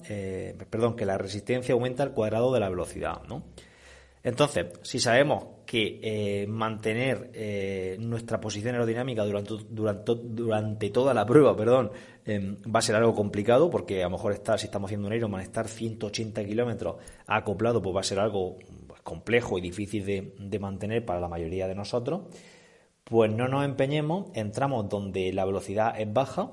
perdón, 0.68 0.96
que 0.96 1.06
la 1.06 1.16
resistencia 1.16 1.74
aumenta 1.74 2.02
al 2.02 2.10
cuadrado 2.10 2.52
de 2.52 2.58
la 2.58 2.68
velocidad, 2.68 3.22
¿no? 3.28 3.44
Entonces, 4.22 4.66
si 4.82 5.00
sabemos 5.00 5.46
que 5.64 6.00
eh, 6.02 6.46
mantener 6.46 7.30
eh, 7.32 7.96
nuestra 8.00 8.40
posición 8.40 8.74
aerodinámica 8.74 9.24
durante, 9.24 10.90
toda 10.90 11.14
la 11.14 11.24
prueba 11.24 11.56
perdón, 11.56 11.90
em, 12.26 12.56
va 12.56 12.80
a 12.80 12.82
ser 12.82 12.96
algo 12.96 13.14
complicado, 13.14 13.70
porque 13.70 14.02
a 14.02 14.06
lo 14.06 14.10
mejor 14.10 14.32
estar, 14.32 14.58
si 14.58 14.66
estamos 14.66 14.88
haciendo 14.88 15.08
un 15.08 15.14
Ironman, 15.14 15.40
estar 15.40 15.68
180 15.68 16.44
kilómetros 16.44 16.96
acoplado, 17.26 17.80
pues 17.80 17.96
va 17.96 18.00
a 18.00 18.04
ser 18.04 18.18
algo 18.18 18.58
pues, 18.86 19.00
complejo 19.02 19.56
y 19.56 19.62
difícil 19.62 20.04
de, 20.04 20.58
mantener 20.58 21.04
para 21.06 21.20
la 21.20 21.28
mayoría 21.28 21.66
de 21.66 21.74
nosotros, 21.74 22.22
pues 23.04 23.32
no 23.32 23.48
nos 23.48 23.64
empeñemos, 23.64 24.30
entramos 24.34 24.88
donde 24.88 25.32
la 25.32 25.46
velocidad 25.46 25.98
es 25.98 26.12
baja, 26.12 26.50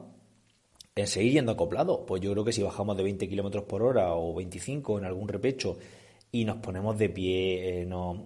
en 0.95 1.07
seguir 1.07 1.33
yendo 1.33 1.51
acoplado. 1.51 2.05
Pues 2.05 2.21
yo 2.21 2.31
creo 2.31 2.43
que 2.43 2.53
si 2.53 2.63
bajamos 2.63 2.97
de 2.97 3.03
20 3.03 3.27
kilómetros 3.27 3.65
por 3.65 3.83
hora 3.83 4.13
o 4.13 4.33
25 4.33 4.97
en 4.97 5.05
algún 5.05 5.27
repecho, 5.27 5.77
y 6.41 6.46
nos 6.46 6.58
ponemos 6.58 6.96
de 7.00 7.10
pie, 7.10 7.82
eh, 7.82 7.86
nos, 7.86 8.20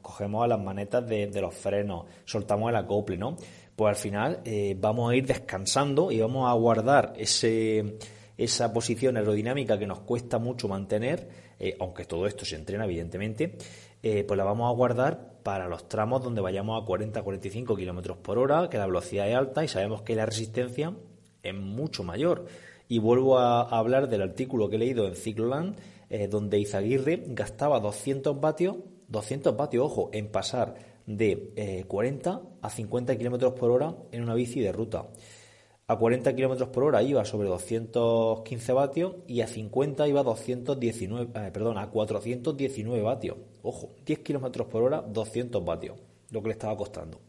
cogemos 0.00 0.44
a 0.44 0.46
las 0.46 0.60
manetas 0.60 1.04
de, 1.04 1.40
los 1.40 1.52
frenos, 1.52 2.06
soltamos 2.24 2.70
el 2.70 2.76
acople, 2.76 3.16
¿no? 3.16 3.36
Pues 3.74 3.96
al 3.96 4.00
final 4.00 4.40
eh, 4.44 4.76
vamos 4.78 5.10
a 5.10 5.16
ir 5.16 5.26
descansando 5.26 6.12
y 6.12 6.20
vamos 6.20 6.48
a 6.48 6.52
guardar 6.52 7.12
ese, 7.16 7.98
esa 8.38 8.72
posición 8.72 9.16
aerodinámica 9.16 9.76
que 9.76 9.86
nos 9.86 10.00
cuesta 10.00 10.38
mucho 10.38 10.68
mantener, 10.68 11.28
eh, 11.58 11.76
aunque 11.80 12.04
todo 12.04 12.28
esto 12.28 12.44
se 12.44 12.54
entrena 12.54 12.84
evidentemente, 12.84 13.56
pues 14.00 14.36
la 14.36 14.44
vamos 14.44 14.70
a 14.70 14.76
guardar 14.76 15.38
para 15.42 15.66
los 15.66 15.88
tramos 15.88 16.22
donde 16.22 16.42
vayamos 16.42 16.80
a 16.80 16.86
40-45 16.86 17.74
kilómetros 17.74 18.18
por 18.18 18.38
hora, 18.38 18.68
que 18.68 18.76
la 18.76 18.86
velocidad 18.86 19.28
es 19.28 19.34
alta 19.34 19.64
y 19.64 19.68
sabemos 19.68 20.02
que 20.02 20.14
la 20.14 20.26
resistencia 20.26 20.94
es 21.42 21.54
mucho 21.54 22.04
mayor. 22.04 22.44
Y 22.88 22.98
vuelvo 22.98 23.38
a, 23.38 23.62
hablar 23.62 24.08
del 24.08 24.22
artículo 24.22 24.68
que 24.68 24.76
he 24.76 24.78
leído 24.78 25.06
en 25.06 25.14
Cicloland 25.14 25.76
eh, 26.10 26.28
donde 26.28 26.58
Izaguirre 26.58 27.24
gastaba 27.28 27.80
200 27.80 28.40
vatios, 28.40 28.76
200 29.08 29.56
vatios, 29.56 29.86
ojo, 29.86 30.10
en 30.12 30.28
pasar 30.28 30.74
de 31.06 31.84
40 31.86 32.30
eh, 32.30 32.48
a 32.62 32.70
50 32.70 33.16
kilómetros 33.16 33.52
por 33.54 33.70
hora 33.70 33.94
en 34.12 34.22
una 34.22 34.34
bici 34.34 34.60
de 34.60 34.72
ruta. 34.72 35.06
a 35.86 35.98
40 35.98 36.34
kilómetros 36.34 36.70
por 36.70 36.84
hora 36.84 37.02
iba 37.02 37.24
sobre 37.26 37.48
215 37.48 38.72
vatios 38.72 39.16
y 39.26 39.42
a 39.42 39.46
50 39.46 40.08
iba 40.08 40.20
a 40.20 40.24
219, 40.24 41.30
eh, 41.34 41.50
perdón, 41.52 41.76
a 41.78 41.90
419 41.90 43.02
vatios. 43.02 43.36
Ojo, 43.62 43.90
10 44.06 44.20
kilómetros 44.20 44.66
por 44.68 44.82
hora, 44.82 45.02
200 45.02 45.62
vatios, 45.64 45.98
lo 46.30 46.40
que 46.40 46.48
le 46.48 46.52
estaba 46.52 46.76
costando. 46.76 47.20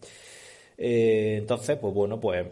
Eh, 0.78 1.36
entonces, 1.38 1.78
pues 1.78 1.94
bueno, 1.94 2.20
pues 2.20 2.46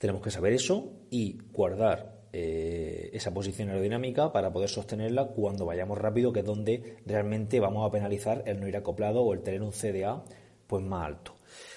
tenemos 0.00 0.22
que 0.22 0.30
saber 0.30 0.54
eso 0.54 0.94
y 1.10 1.36
guardar 1.52 2.20
eh, 2.32 3.10
esa 3.12 3.34
posición 3.34 3.68
aerodinámica 3.68 4.32
para 4.32 4.50
poder 4.50 4.70
sostenerla 4.70 5.26
cuando 5.26 5.66
vayamos 5.66 5.98
rápido, 5.98 6.32
que 6.32 6.40
es 6.40 6.46
donde 6.46 6.96
realmente 7.04 7.60
vamos 7.60 7.86
a 7.86 7.92
penalizar 7.92 8.42
el 8.46 8.60
no 8.60 8.66
ir 8.66 8.78
acoplado 8.78 9.20
o 9.20 9.34
el 9.34 9.42
tener 9.42 9.60
un 9.60 9.72
CDA 9.72 10.24
pues 10.66 10.82
más 10.82 11.06
alto. 11.06 11.34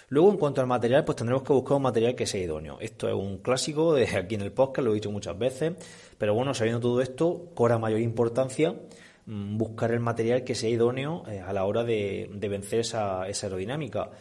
Luego, 0.08 0.32
en 0.32 0.38
cuanto 0.38 0.62
al 0.62 0.68
material, 0.68 1.04
pues 1.04 1.18
tendremos 1.18 1.44
que 1.44 1.52
buscar 1.52 1.76
un 1.76 1.84
material 1.84 2.16
que 2.16 2.26
sea 2.26 2.42
idóneo. 2.42 2.78
Esto 2.80 3.10
es 3.10 3.14
un 3.14 3.40
clásico 3.40 3.94
de 3.94 4.08
aquí 4.16 4.36
en 4.36 4.42
el 4.42 4.54
podcast, 4.54 4.86
lo 4.86 4.92
he 4.92 4.96
dicho 4.96 5.12
muchas 5.12 5.38
veces, 5.38 5.74
pero 6.18 6.34
bueno, 6.34 6.54
sabiendo 6.54 6.80
todo 6.80 7.02
esto, 7.02 7.50
cobra 7.54 7.78
mayor 7.78 8.00
importancia 8.00 8.74
mm, 9.26 9.58
buscar 9.58 9.92
el 9.92 10.00
material 10.00 10.46
que 10.46 10.56
sea 10.56 10.70
idóneo 10.70 11.24
eh, 11.28 11.42
a 11.42 11.52
la 11.52 11.66
hora 11.66 11.84
de, 11.84 12.30
vencer 12.32 12.80
esa, 12.80 13.24
aerodinámica, 13.24 14.12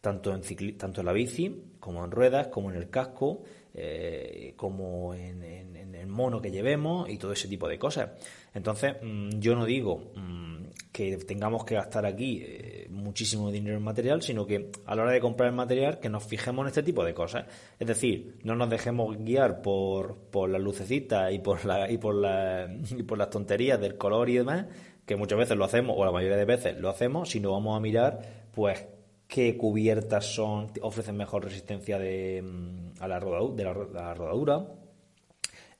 tanto 0.00 0.32
en, 0.32 0.76
tanto 0.76 1.00
en 1.00 1.06
la 1.06 1.12
bici, 1.12 1.60
como 1.80 2.04
en 2.04 2.10
ruedas, 2.10 2.48
como 2.48 2.70
en 2.70 2.76
el 2.76 2.90
casco, 2.90 3.42
eh, 3.74 4.54
como 4.56 5.14
en, 5.14 5.42
el 5.42 6.06
mono 6.06 6.40
que 6.40 6.50
llevemos 6.50 7.08
y 7.08 7.18
todo 7.18 7.32
ese 7.32 7.48
tipo 7.48 7.68
de 7.68 7.78
cosas. 7.78 8.10
Entonces, 8.54 8.96
mm, 9.02 9.38
yo 9.38 9.54
no 9.54 9.64
digo 9.64 10.12
mm, 10.14 10.66
que 10.92 11.16
tengamos 11.18 11.64
que 11.64 11.74
gastar 11.74 12.06
aquí 12.06 12.42
eh, 12.44 12.86
muchísimo 12.90 13.50
dinero 13.50 13.76
en 13.76 13.82
material, 13.82 14.22
sino 14.22 14.46
que 14.46 14.70
a 14.86 14.94
la 14.94 15.02
hora 15.02 15.12
de 15.12 15.20
comprar 15.20 15.50
el 15.50 15.54
material, 15.54 16.00
que 16.00 16.08
nos 16.08 16.24
fijemos 16.24 16.64
en 16.64 16.68
este 16.68 16.82
tipo 16.82 17.04
de 17.04 17.14
cosas. 17.14 17.46
Es 17.78 17.86
decir, 17.86 18.38
no 18.42 18.56
nos 18.56 18.70
dejemos 18.70 19.16
guiar 19.18 19.62
por, 19.62 20.16
por 20.30 20.50
las 20.50 20.60
lucecitas 20.60 21.32
y 21.32 21.38
por, 21.38 21.64
la, 21.64 21.90
y, 21.90 21.98
por 21.98 22.14
la, 22.14 22.68
y 22.96 23.02
por 23.02 23.18
las 23.18 23.30
tonterías 23.30 23.80
del 23.80 23.96
color 23.96 24.28
y 24.28 24.38
demás, 24.38 24.66
que 25.06 25.16
muchas 25.16 25.38
veces 25.38 25.56
lo 25.56 25.64
hacemos, 25.64 25.96
o 25.98 26.04
la 26.04 26.12
mayoría 26.12 26.36
de 26.36 26.44
veces 26.44 26.78
lo 26.78 26.88
hacemos, 26.88 27.30
sino 27.30 27.52
vamos 27.52 27.76
a 27.76 27.80
mirar, 27.80 28.20
pues, 28.52 28.86
qué 29.28 29.56
cubiertas 29.56 30.34
son 30.34 30.72
ofrecen 30.80 31.16
mejor 31.16 31.44
resistencia 31.44 31.98
mm, 31.98 33.00
a 33.00 33.06
la 33.06 33.20
rodadura, 33.20 34.66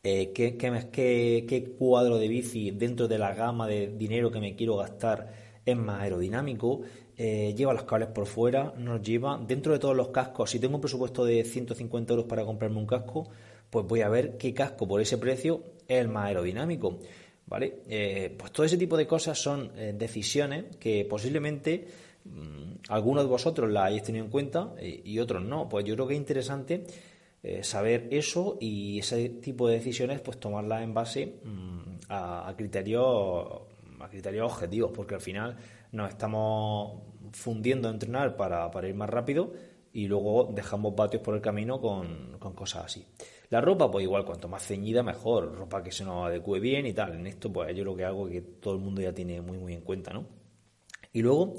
eh, 0.02 0.33
qué, 0.33 1.75
cuadro 1.76 2.19
de 2.19 2.28
bici 2.28 2.71
dentro 2.71 3.09
de 3.09 3.19
la 3.19 3.35
gama 3.35 3.67
de 3.67 3.88
dinero 3.88 4.31
que 4.31 4.38
me 4.38 4.55
quiero 4.55 4.76
gastar 4.76 5.33
es 5.67 5.76
más 5.76 6.02
aerodinámico, 6.02 6.83
eh, 7.17 7.52
lleva 7.57 7.73
los 7.73 7.83
cables 7.83 8.09
por 8.11 8.26
fuera, 8.26 8.73
nos 8.76 9.02
lleva 9.02 9.38
dentro 9.45 9.73
de 9.73 9.78
todos 9.78 9.97
los 9.97 10.09
cascos. 10.09 10.50
Si 10.50 10.61
tengo 10.61 10.76
un 10.76 10.81
presupuesto 10.81 11.25
de 11.25 11.43
150 11.45 12.12
euros 12.12 12.26
para 12.26 12.45
comprarme 12.45 12.78
un 12.78 12.87
casco, 12.87 13.28
pues 13.69 13.87
voy 13.87 14.02
a 14.02 14.09
ver 14.09 14.38
qué 14.38 14.55
casco 14.55 14.87
por 14.87 15.00
ese 15.00 15.19
precio 15.19 15.62
es 15.88 15.99
el 15.99 16.09
más 16.09 16.26
aerodinámico. 16.28 16.99
¿Vale? 17.47 17.81
Eh, 17.88 18.35
pues 18.38 18.52
todo 18.52 18.67
ese 18.67 18.76
tipo 18.76 18.97
de 18.97 19.07
cosas 19.07 19.38
son 19.38 19.73
decisiones 19.95 20.76
que 20.76 21.07
posiblemente 21.07 21.87
algunos 22.88 23.25
de 23.25 23.28
vosotros 23.28 23.70
la 23.70 23.85
hayáis 23.85 24.02
tenido 24.02 24.25
en 24.25 24.30
cuenta 24.30 24.75
eh, 24.78 25.02
y 25.04 25.18
otros 25.18 25.42
no. 25.42 25.68
Pues 25.68 25.85
yo 25.85 25.94
creo 25.94 26.06
que 26.06 26.14
es 26.14 26.20
interesante 26.20 26.85
eh, 27.42 27.62
saber 27.62 28.08
eso 28.11 28.56
y 28.61 28.99
ese 28.99 29.28
tipo 29.28 29.68
de 29.68 29.75
decisiones, 29.75 30.20
pues 30.20 30.38
tomarlas 30.38 30.82
en 30.82 30.94
base 30.94 31.40
mm, 31.44 31.99
a, 32.08 32.52
criterios 32.56 33.47
a 34.00 34.08
criterios 34.08 34.52
objetivos, 34.52 34.92
porque 34.94 35.14
al 35.14 35.20
final 35.20 35.56
nos 35.92 36.08
estamos 36.08 37.02
fundiendo 37.32 37.88
a 37.88 37.90
entrenar 37.90 38.37
para, 38.37 38.70
ir 38.88 38.94
más 38.94 39.11
rápido 39.11 39.52
y 39.92 40.06
luego 40.06 40.50
dejamos 40.52 40.94
vatios 40.94 41.23
por 41.23 41.35
el 41.35 41.40
camino 41.40 41.80
con, 41.80 42.37
con, 42.38 42.54
cosas 42.54 42.85
así. 42.85 43.04
La 43.50 43.61
ropa, 43.61 43.90
pues 43.90 44.04
igual, 44.04 44.25
cuanto 44.25 44.47
más 44.47 44.64
ceñida, 44.64 45.02
mejor. 45.02 45.56
Ropa 45.56 45.82
que 45.82 45.90
se 45.90 46.04
nos 46.04 46.26
adecue 46.26 46.61
bien 46.61 46.87
y 46.87 46.92
tal. 46.92 47.14
En 47.14 47.26
esto, 47.26 47.52
pues 47.52 47.75
yo 47.75 47.85
lo 47.85 47.97
que 47.97 48.04
hago 48.04 48.28
que 48.28 48.42
todo 48.42 48.75
el 48.75 48.80
mundo 48.80 49.00
ya 49.00 49.12
tiene 49.12 49.40
muy, 49.40 49.58
muy 49.58 49.73
en 49.73 49.80
cuenta, 49.80 50.12
¿no? 50.12 50.26
Y 51.12 51.23
luego, 51.23 51.54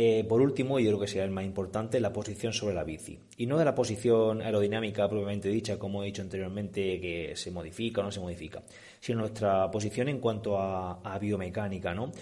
eh, 0.00 0.22
por 0.22 0.40
último, 0.40 0.78
y 0.78 0.84
yo 0.84 0.90
creo 0.90 1.00
que 1.00 1.08
sería 1.08 1.24
el 1.24 1.32
más 1.32 1.44
importante, 1.44 1.98
la 1.98 2.12
posición 2.12 2.52
sobre 2.52 2.72
la 2.72 2.84
bici. 2.84 3.18
Y 3.36 3.46
no 3.46 3.58
de 3.58 3.64
la 3.64 3.74
posición 3.74 4.40
aerodinámica 4.42 5.08
propiamente 5.08 5.48
dicha, 5.48 5.76
como 5.76 6.04
he 6.04 6.06
dicho 6.06 6.22
anteriormente, 6.22 7.00
que 7.00 7.32
se 7.34 7.50
modifica 7.50 8.00
o 8.00 8.04
no 8.04 8.12
se 8.12 8.20
modifica, 8.20 8.62
sino 9.00 9.18
nuestra 9.18 9.68
posición 9.72 10.08
en 10.08 10.20
cuanto 10.20 10.56
a, 10.56 11.18
biomecánica, 11.20 11.96
¿no? 11.96 12.12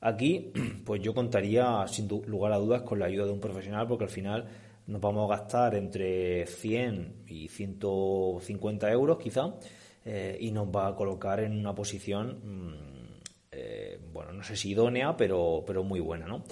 Aquí, 0.00 0.52
pues 0.86 1.02
yo 1.02 1.12
contaría, 1.12 1.84
sin 1.88 2.06
lugar 2.06 2.52
a 2.52 2.58
dudas, 2.58 2.82
con 2.82 3.00
la 3.00 3.06
ayuda 3.06 3.24
de 3.24 3.32
un 3.32 3.40
profesional, 3.40 3.88
porque 3.88 4.04
al 4.04 4.10
final 4.10 4.46
nos 4.86 5.00
vamos 5.00 5.28
a 5.28 5.36
gastar 5.36 5.74
entre 5.74 6.46
100 6.46 7.24
y 7.26 7.48
150 7.48 8.92
euros, 8.92 9.18
quizá, 9.18 9.56
eh, 10.04 10.38
y 10.38 10.52
nos 10.52 10.68
va 10.68 10.86
a 10.86 10.94
colocar 10.94 11.40
en 11.40 11.58
una 11.58 11.74
posición, 11.74 12.38
mm, 12.44 12.74
eh, 13.50 13.98
bueno, 14.12 14.32
no 14.32 14.44
sé 14.44 14.54
si 14.54 14.70
idónea, 14.70 15.16
pero, 15.16 15.64
pero 15.66 15.82
muy 15.82 15.98
buena, 15.98 16.28
¿no? 16.28 16.44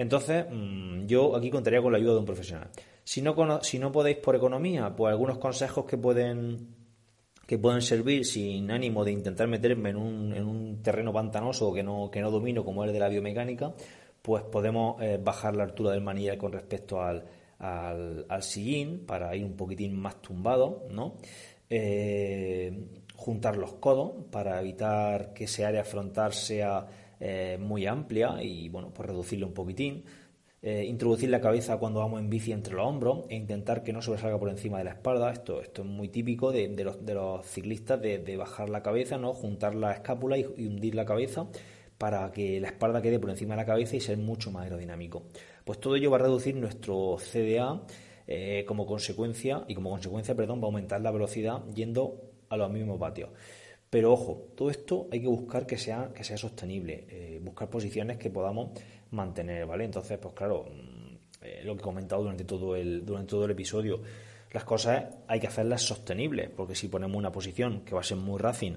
Entonces, 0.00 0.46
mm, 0.50 1.04
yo 1.04 1.36
aquí 1.36 1.50
contaría 1.50 1.82
con 1.82 1.92
la 1.92 1.98
ayuda 1.98 2.14
de 2.14 2.20
un 2.20 2.24
profesional. 2.24 2.70
Si 3.04 3.20
no, 3.20 3.92
podéis 3.92 4.16
por 4.16 4.34
economía, 4.34 4.96
pues 4.96 5.10
algunos 5.10 5.36
consejos 5.36 5.84
que 5.84 5.98
pueden 5.98 6.68
que 7.46 7.58
pueden 7.58 7.82
servir 7.82 8.24
sin 8.24 8.70
ánimo 8.70 9.04
de 9.04 9.12
intentar 9.12 9.46
meterme 9.46 9.90
en 9.90 9.96
un, 9.96 10.32
en 10.32 10.46
un 10.46 10.82
terreno 10.82 11.12
pantanoso 11.12 11.74
que 11.74 11.82
no, 11.82 12.10
que 12.10 12.22
no 12.22 12.30
domino 12.30 12.64
como 12.64 12.82
el 12.84 12.94
de 12.94 12.98
la 12.98 13.08
biomecánica, 13.08 13.74
pues 14.22 14.42
podemos 14.44 15.02
eh, 15.02 15.20
bajar 15.22 15.54
la 15.54 15.64
altura 15.64 15.90
del 15.90 16.00
manillar 16.00 16.38
con 16.38 16.52
respecto 16.52 17.02
al, 17.02 17.22
al, 17.58 18.42
sillín 18.42 19.04
para 19.04 19.36
ir 19.36 19.44
un 19.44 19.54
poquitín 19.54 20.00
más 20.00 20.22
tumbado, 20.22 20.86
¿no? 20.90 21.16
Eh, 21.68 22.86
juntar 23.16 23.58
los 23.58 23.74
codos 23.74 24.12
para 24.30 24.60
evitar 24.60 25.34
que 25.34 25.44
ese 25.44 25.66
área 25.66 25.84
frontal 25.84 26.32
sea 26.32 26.86
eh, 27.20 27.58
muy 27.60 27.86
amplia 27.86 28.42
y 28.42 28.68
bueno, 28.68 28.92
pues 28.92 29.08
reducirlo 29.08 29.46
un 29.46 29.54
poquitín. 29.54 30.04
Eh, 30.62 30.84
introducir 30.84 31.30
la 31.30 31.40
cabeza 31.40 31.78
cuando 31.78 32.00
vamos 32.00 32.20
en 32.20 32.28
bici 32.28 32.52
entre 32.52 32.74
los 32.74 32.86
hombros 32.86 33.24
e 33.30 33.34
intentar 33.34 33.82
que 33.82 33.94
no 33.94 34.02
sobresalga 34.02 34.38
por 34.38 34.50
encima 34.50 34.76
de 34.78 34.84
la 34.84 34.90
espalda. 34.90 35.32
Esto, 35.32 35.60
esto 35.62 35.82
es 35.82 35.88
muy 35.88 36.08
típico 36.08 36.52
de, 36.52 36.68
los, 36.84 37.04
de 37.04 37.14
los, 37.14 37.46
ciclistas 37.46 38.00
de, 38.00 38.36
bajar 38.36 38.68
la 38.68 38.82
cabeza, 38.82 39.16
¿no? 39.16 39.32
juntar 39.32 39.74
la 39.74 39.92
escápula 39.92 40.36
y, 40.36 40.44
hundir 40.44 40.94
la 40.94 41.06
cabeza 41.06 41.46
para 41.96 42.30
que 42.32 42.60
la 42.60 42.68
espalda 42.68 43.00
quede 43.00 43.18
por 43.18 43.30
encima 43.30 43.54
de 43.54 43.62
la 43.62 43.66
cabeza 43.66 43.96
y 43.96 44.00
ser 44.00 44.18
mucho 44.18 44.50
más 44.50 44.64
aerodinámico. 44.64 45.24
Pues 45.64 45.80
todo 45.80 45.96
ello 45.96 46.10
va 46.10 46.18
a 46.18 46.20
reducir 46.20 46.54
nuestro 46.56 47.16
CDA 47.18 47.82
eh, 48.26 48.64
como 48.66 48.86
consecuencia 48.86 49.64
y 49.66 49.74
como 49.74 49.90
consecuencia, 49.90 50.34
perdón, 50.34 50.60
va 50.60 50.64
a 50.64 50.66
aumentar 50.66 51.00
la 51.00 51.10
velocidad 51.10 51.64
yendo 51.74 52.20
a 52.50 52.56
los 52.56 52.70
mismos 52.70 52.98
vatios. 52.98 53.30
Pero 53.90 54.12
ojo, 54.12 54.52
todo 54.54 54.70
esto 54.70 55.08
hay 55.10 55.20
que 55.20 55.26
buscar 55.26 55.66
que 55.66 55.76
sea, 55.76 56.12
que 56.14 56.22
sea 56.22 56.38
sostenible, 56.38 57.06
eh, 57.08 57.40
buscar 57.42 57.68
posiciones 57.68 58.18
que 58.18 58.30
podamos 58.30 58.70
mantener, 59.10 59.66
¿vale? 59.66 59.84
Entonces, 59.84 60.16
pues 60.18 60.32
claro, 60.32 60.66
mm, 60.70 61.44
eh, 61.44 61.62
lo 61.64 61.74
que 61.74 61.80
he 61.80 61.82
comentado 61.82 62.22
durante 62.22 62.44
todo, 62.44 62.76
el, 62.76 63.04
durante 63.04 63.30
todo 63.30 63.44
el 63.46 63.50
episodio, 63.50 64.00
las 64.52 64.64
cosas 64.64 65.06
hay 65.26 65.40
que 65.40 65.48
hacerlas 65.48 65.82
sostenibles, 65.82 66.50
porque 66.50 66.76
si 66.76 66.86
ponemos 66.88 67.16
una 67.16 67.32
posición 67.32 67.80
que 67.84 67.94
va 67.94 68.00
a 68.00 68.04
ser 68.04 68.16
muy 68.16 68.38
racing, 68.38 68.76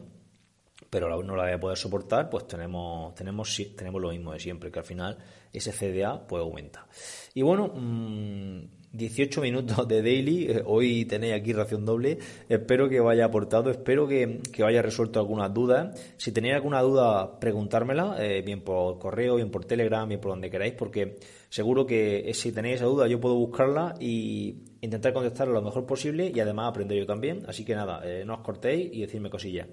pero 0.89 1.23
no 1.23 1.35
la 1.35 1.43
voy 1.43 1.51
a 1.53 1.59
poder 1.59 1.77
soportar, 1.77 2.29
pues 2.29 2.47
tenemos, 2.47 3.13
tenemos, 3.15 3.61
tenemos 3.75 4.01
lo 4.01 4.09
mismo 4.09 4.33
de 4.33 4.39
siempre, 4.39 4.71
que 4.71 4.79
al 4.79 4.85
final 4.85 5.17
ese 5.51 5.71
CDA 5.71 6.27
pues 6.27 6.41
aumenta. 6.41 6.87
Y 7.33 7.41
bueno, 7.43 7.71
mmm, 7.73 8.61
18 8.93 9.41
minutos 9.41 9.87
de 9.87 10.03
daily. 10.03 10.45
Eh, 10.51 10.63
hoy 10.65 11.05
tenéis 11.05 11.33
aquí 11.33 11.51
ración 11.51 11.83
doble. 11.83 12.19
Espero 12.47 12.87
que 12.87 12.99
vaya 12.99 13.25
aportado, 13.25 13.71
espero 13.71 14.07
que, 14.07 14.39
que 14.51 14.63
haya 14.63 14.83
resuelto 14.83 15.19
algunas 15.19 15.51
dudas. 15.51 15.99
Si 16.17 16.31
tenéis 16.31 16.53
alguna 16.53 16.79
duda, 16.81 17.39
preguntármela, 17.39 18.15
eh, 18.23 18.43
bien 18.43 18.61
por 18.61 18.99
correo, 18.99 19.35
bien 19.35 19.49
por 19.49 19.65
Telegram, 19.65 20.07
bien 20.07 20.21
por 20.21 20.31
donde 20.31 20.51
queráis, 20.51 20.73
porque 20.73 21.17
seguro 21.49 21.87
que 21.87 22.31
si 22.35 22.51
tenéis 22.51 22.75
esa 22.75 22.85
duda 22.85 23.07
yo 23.07 23.19
puedo 23.19 23.35
buscarla 23.35 23.95
y 23.99 24.57
intentar 24.81 25.11
contestarla 25.11 25.53
lo 25.53 25.61
mejor 25.63 25.87
posible 25.87 26.31
y 26.33 26.39
además 26.39 26.69
aprender 26.69 26.97
yo 26.99 27.07
también. 27.07 27.43
Así 27.47 27.65
que 27.65 27.73
nada, 27.73 28.01
eh, 28.05 28.23
no 28.25 28.35
os 28.35 28.41
cortéis 28.41 28.93
y 28.93 29.01
decirme 29.01 29.31
cosillas. 29.31 29.67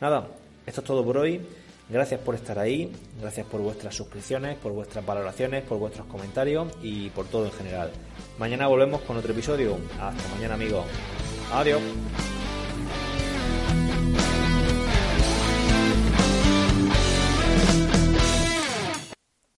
Nada, 0.00 0.26
esto 0.64 0.80
es 0.80 0.86
todo 0.86 1.04
por 1.04 1.18
hoy. 1.18 1.38
Gracias 1.88 2.20
por 2.20 2.34
estar 2.34 2.58
ahí, 2.58 2.90
gracias 3.20 3.46
por 3.46 3.60
vuestras 3.60 3.94
suscripciones, 3.94 4.56
por 4.56 4.72
vuestras 4.72 5.04
valoraciones, 5.04 5.62
por 5.64 5.78
vuestros 5.78 6.06
comentarios 6.06 6.68
y 6.82 7.10
por 7.10 7.26
todo 7.26 7.44
en 7.46 7.52
general. 7.52 7.90
Mañana 8.38 8.66
volvemos 8.66 9.02
con 9.02 9.16
otro 9.18 9.32
episodio. 9.32 9.76
Hasta 10.00 10.28
mañana 10.34 10.54
amigos. 10.54 10.86
Adiós. 11.52 11.82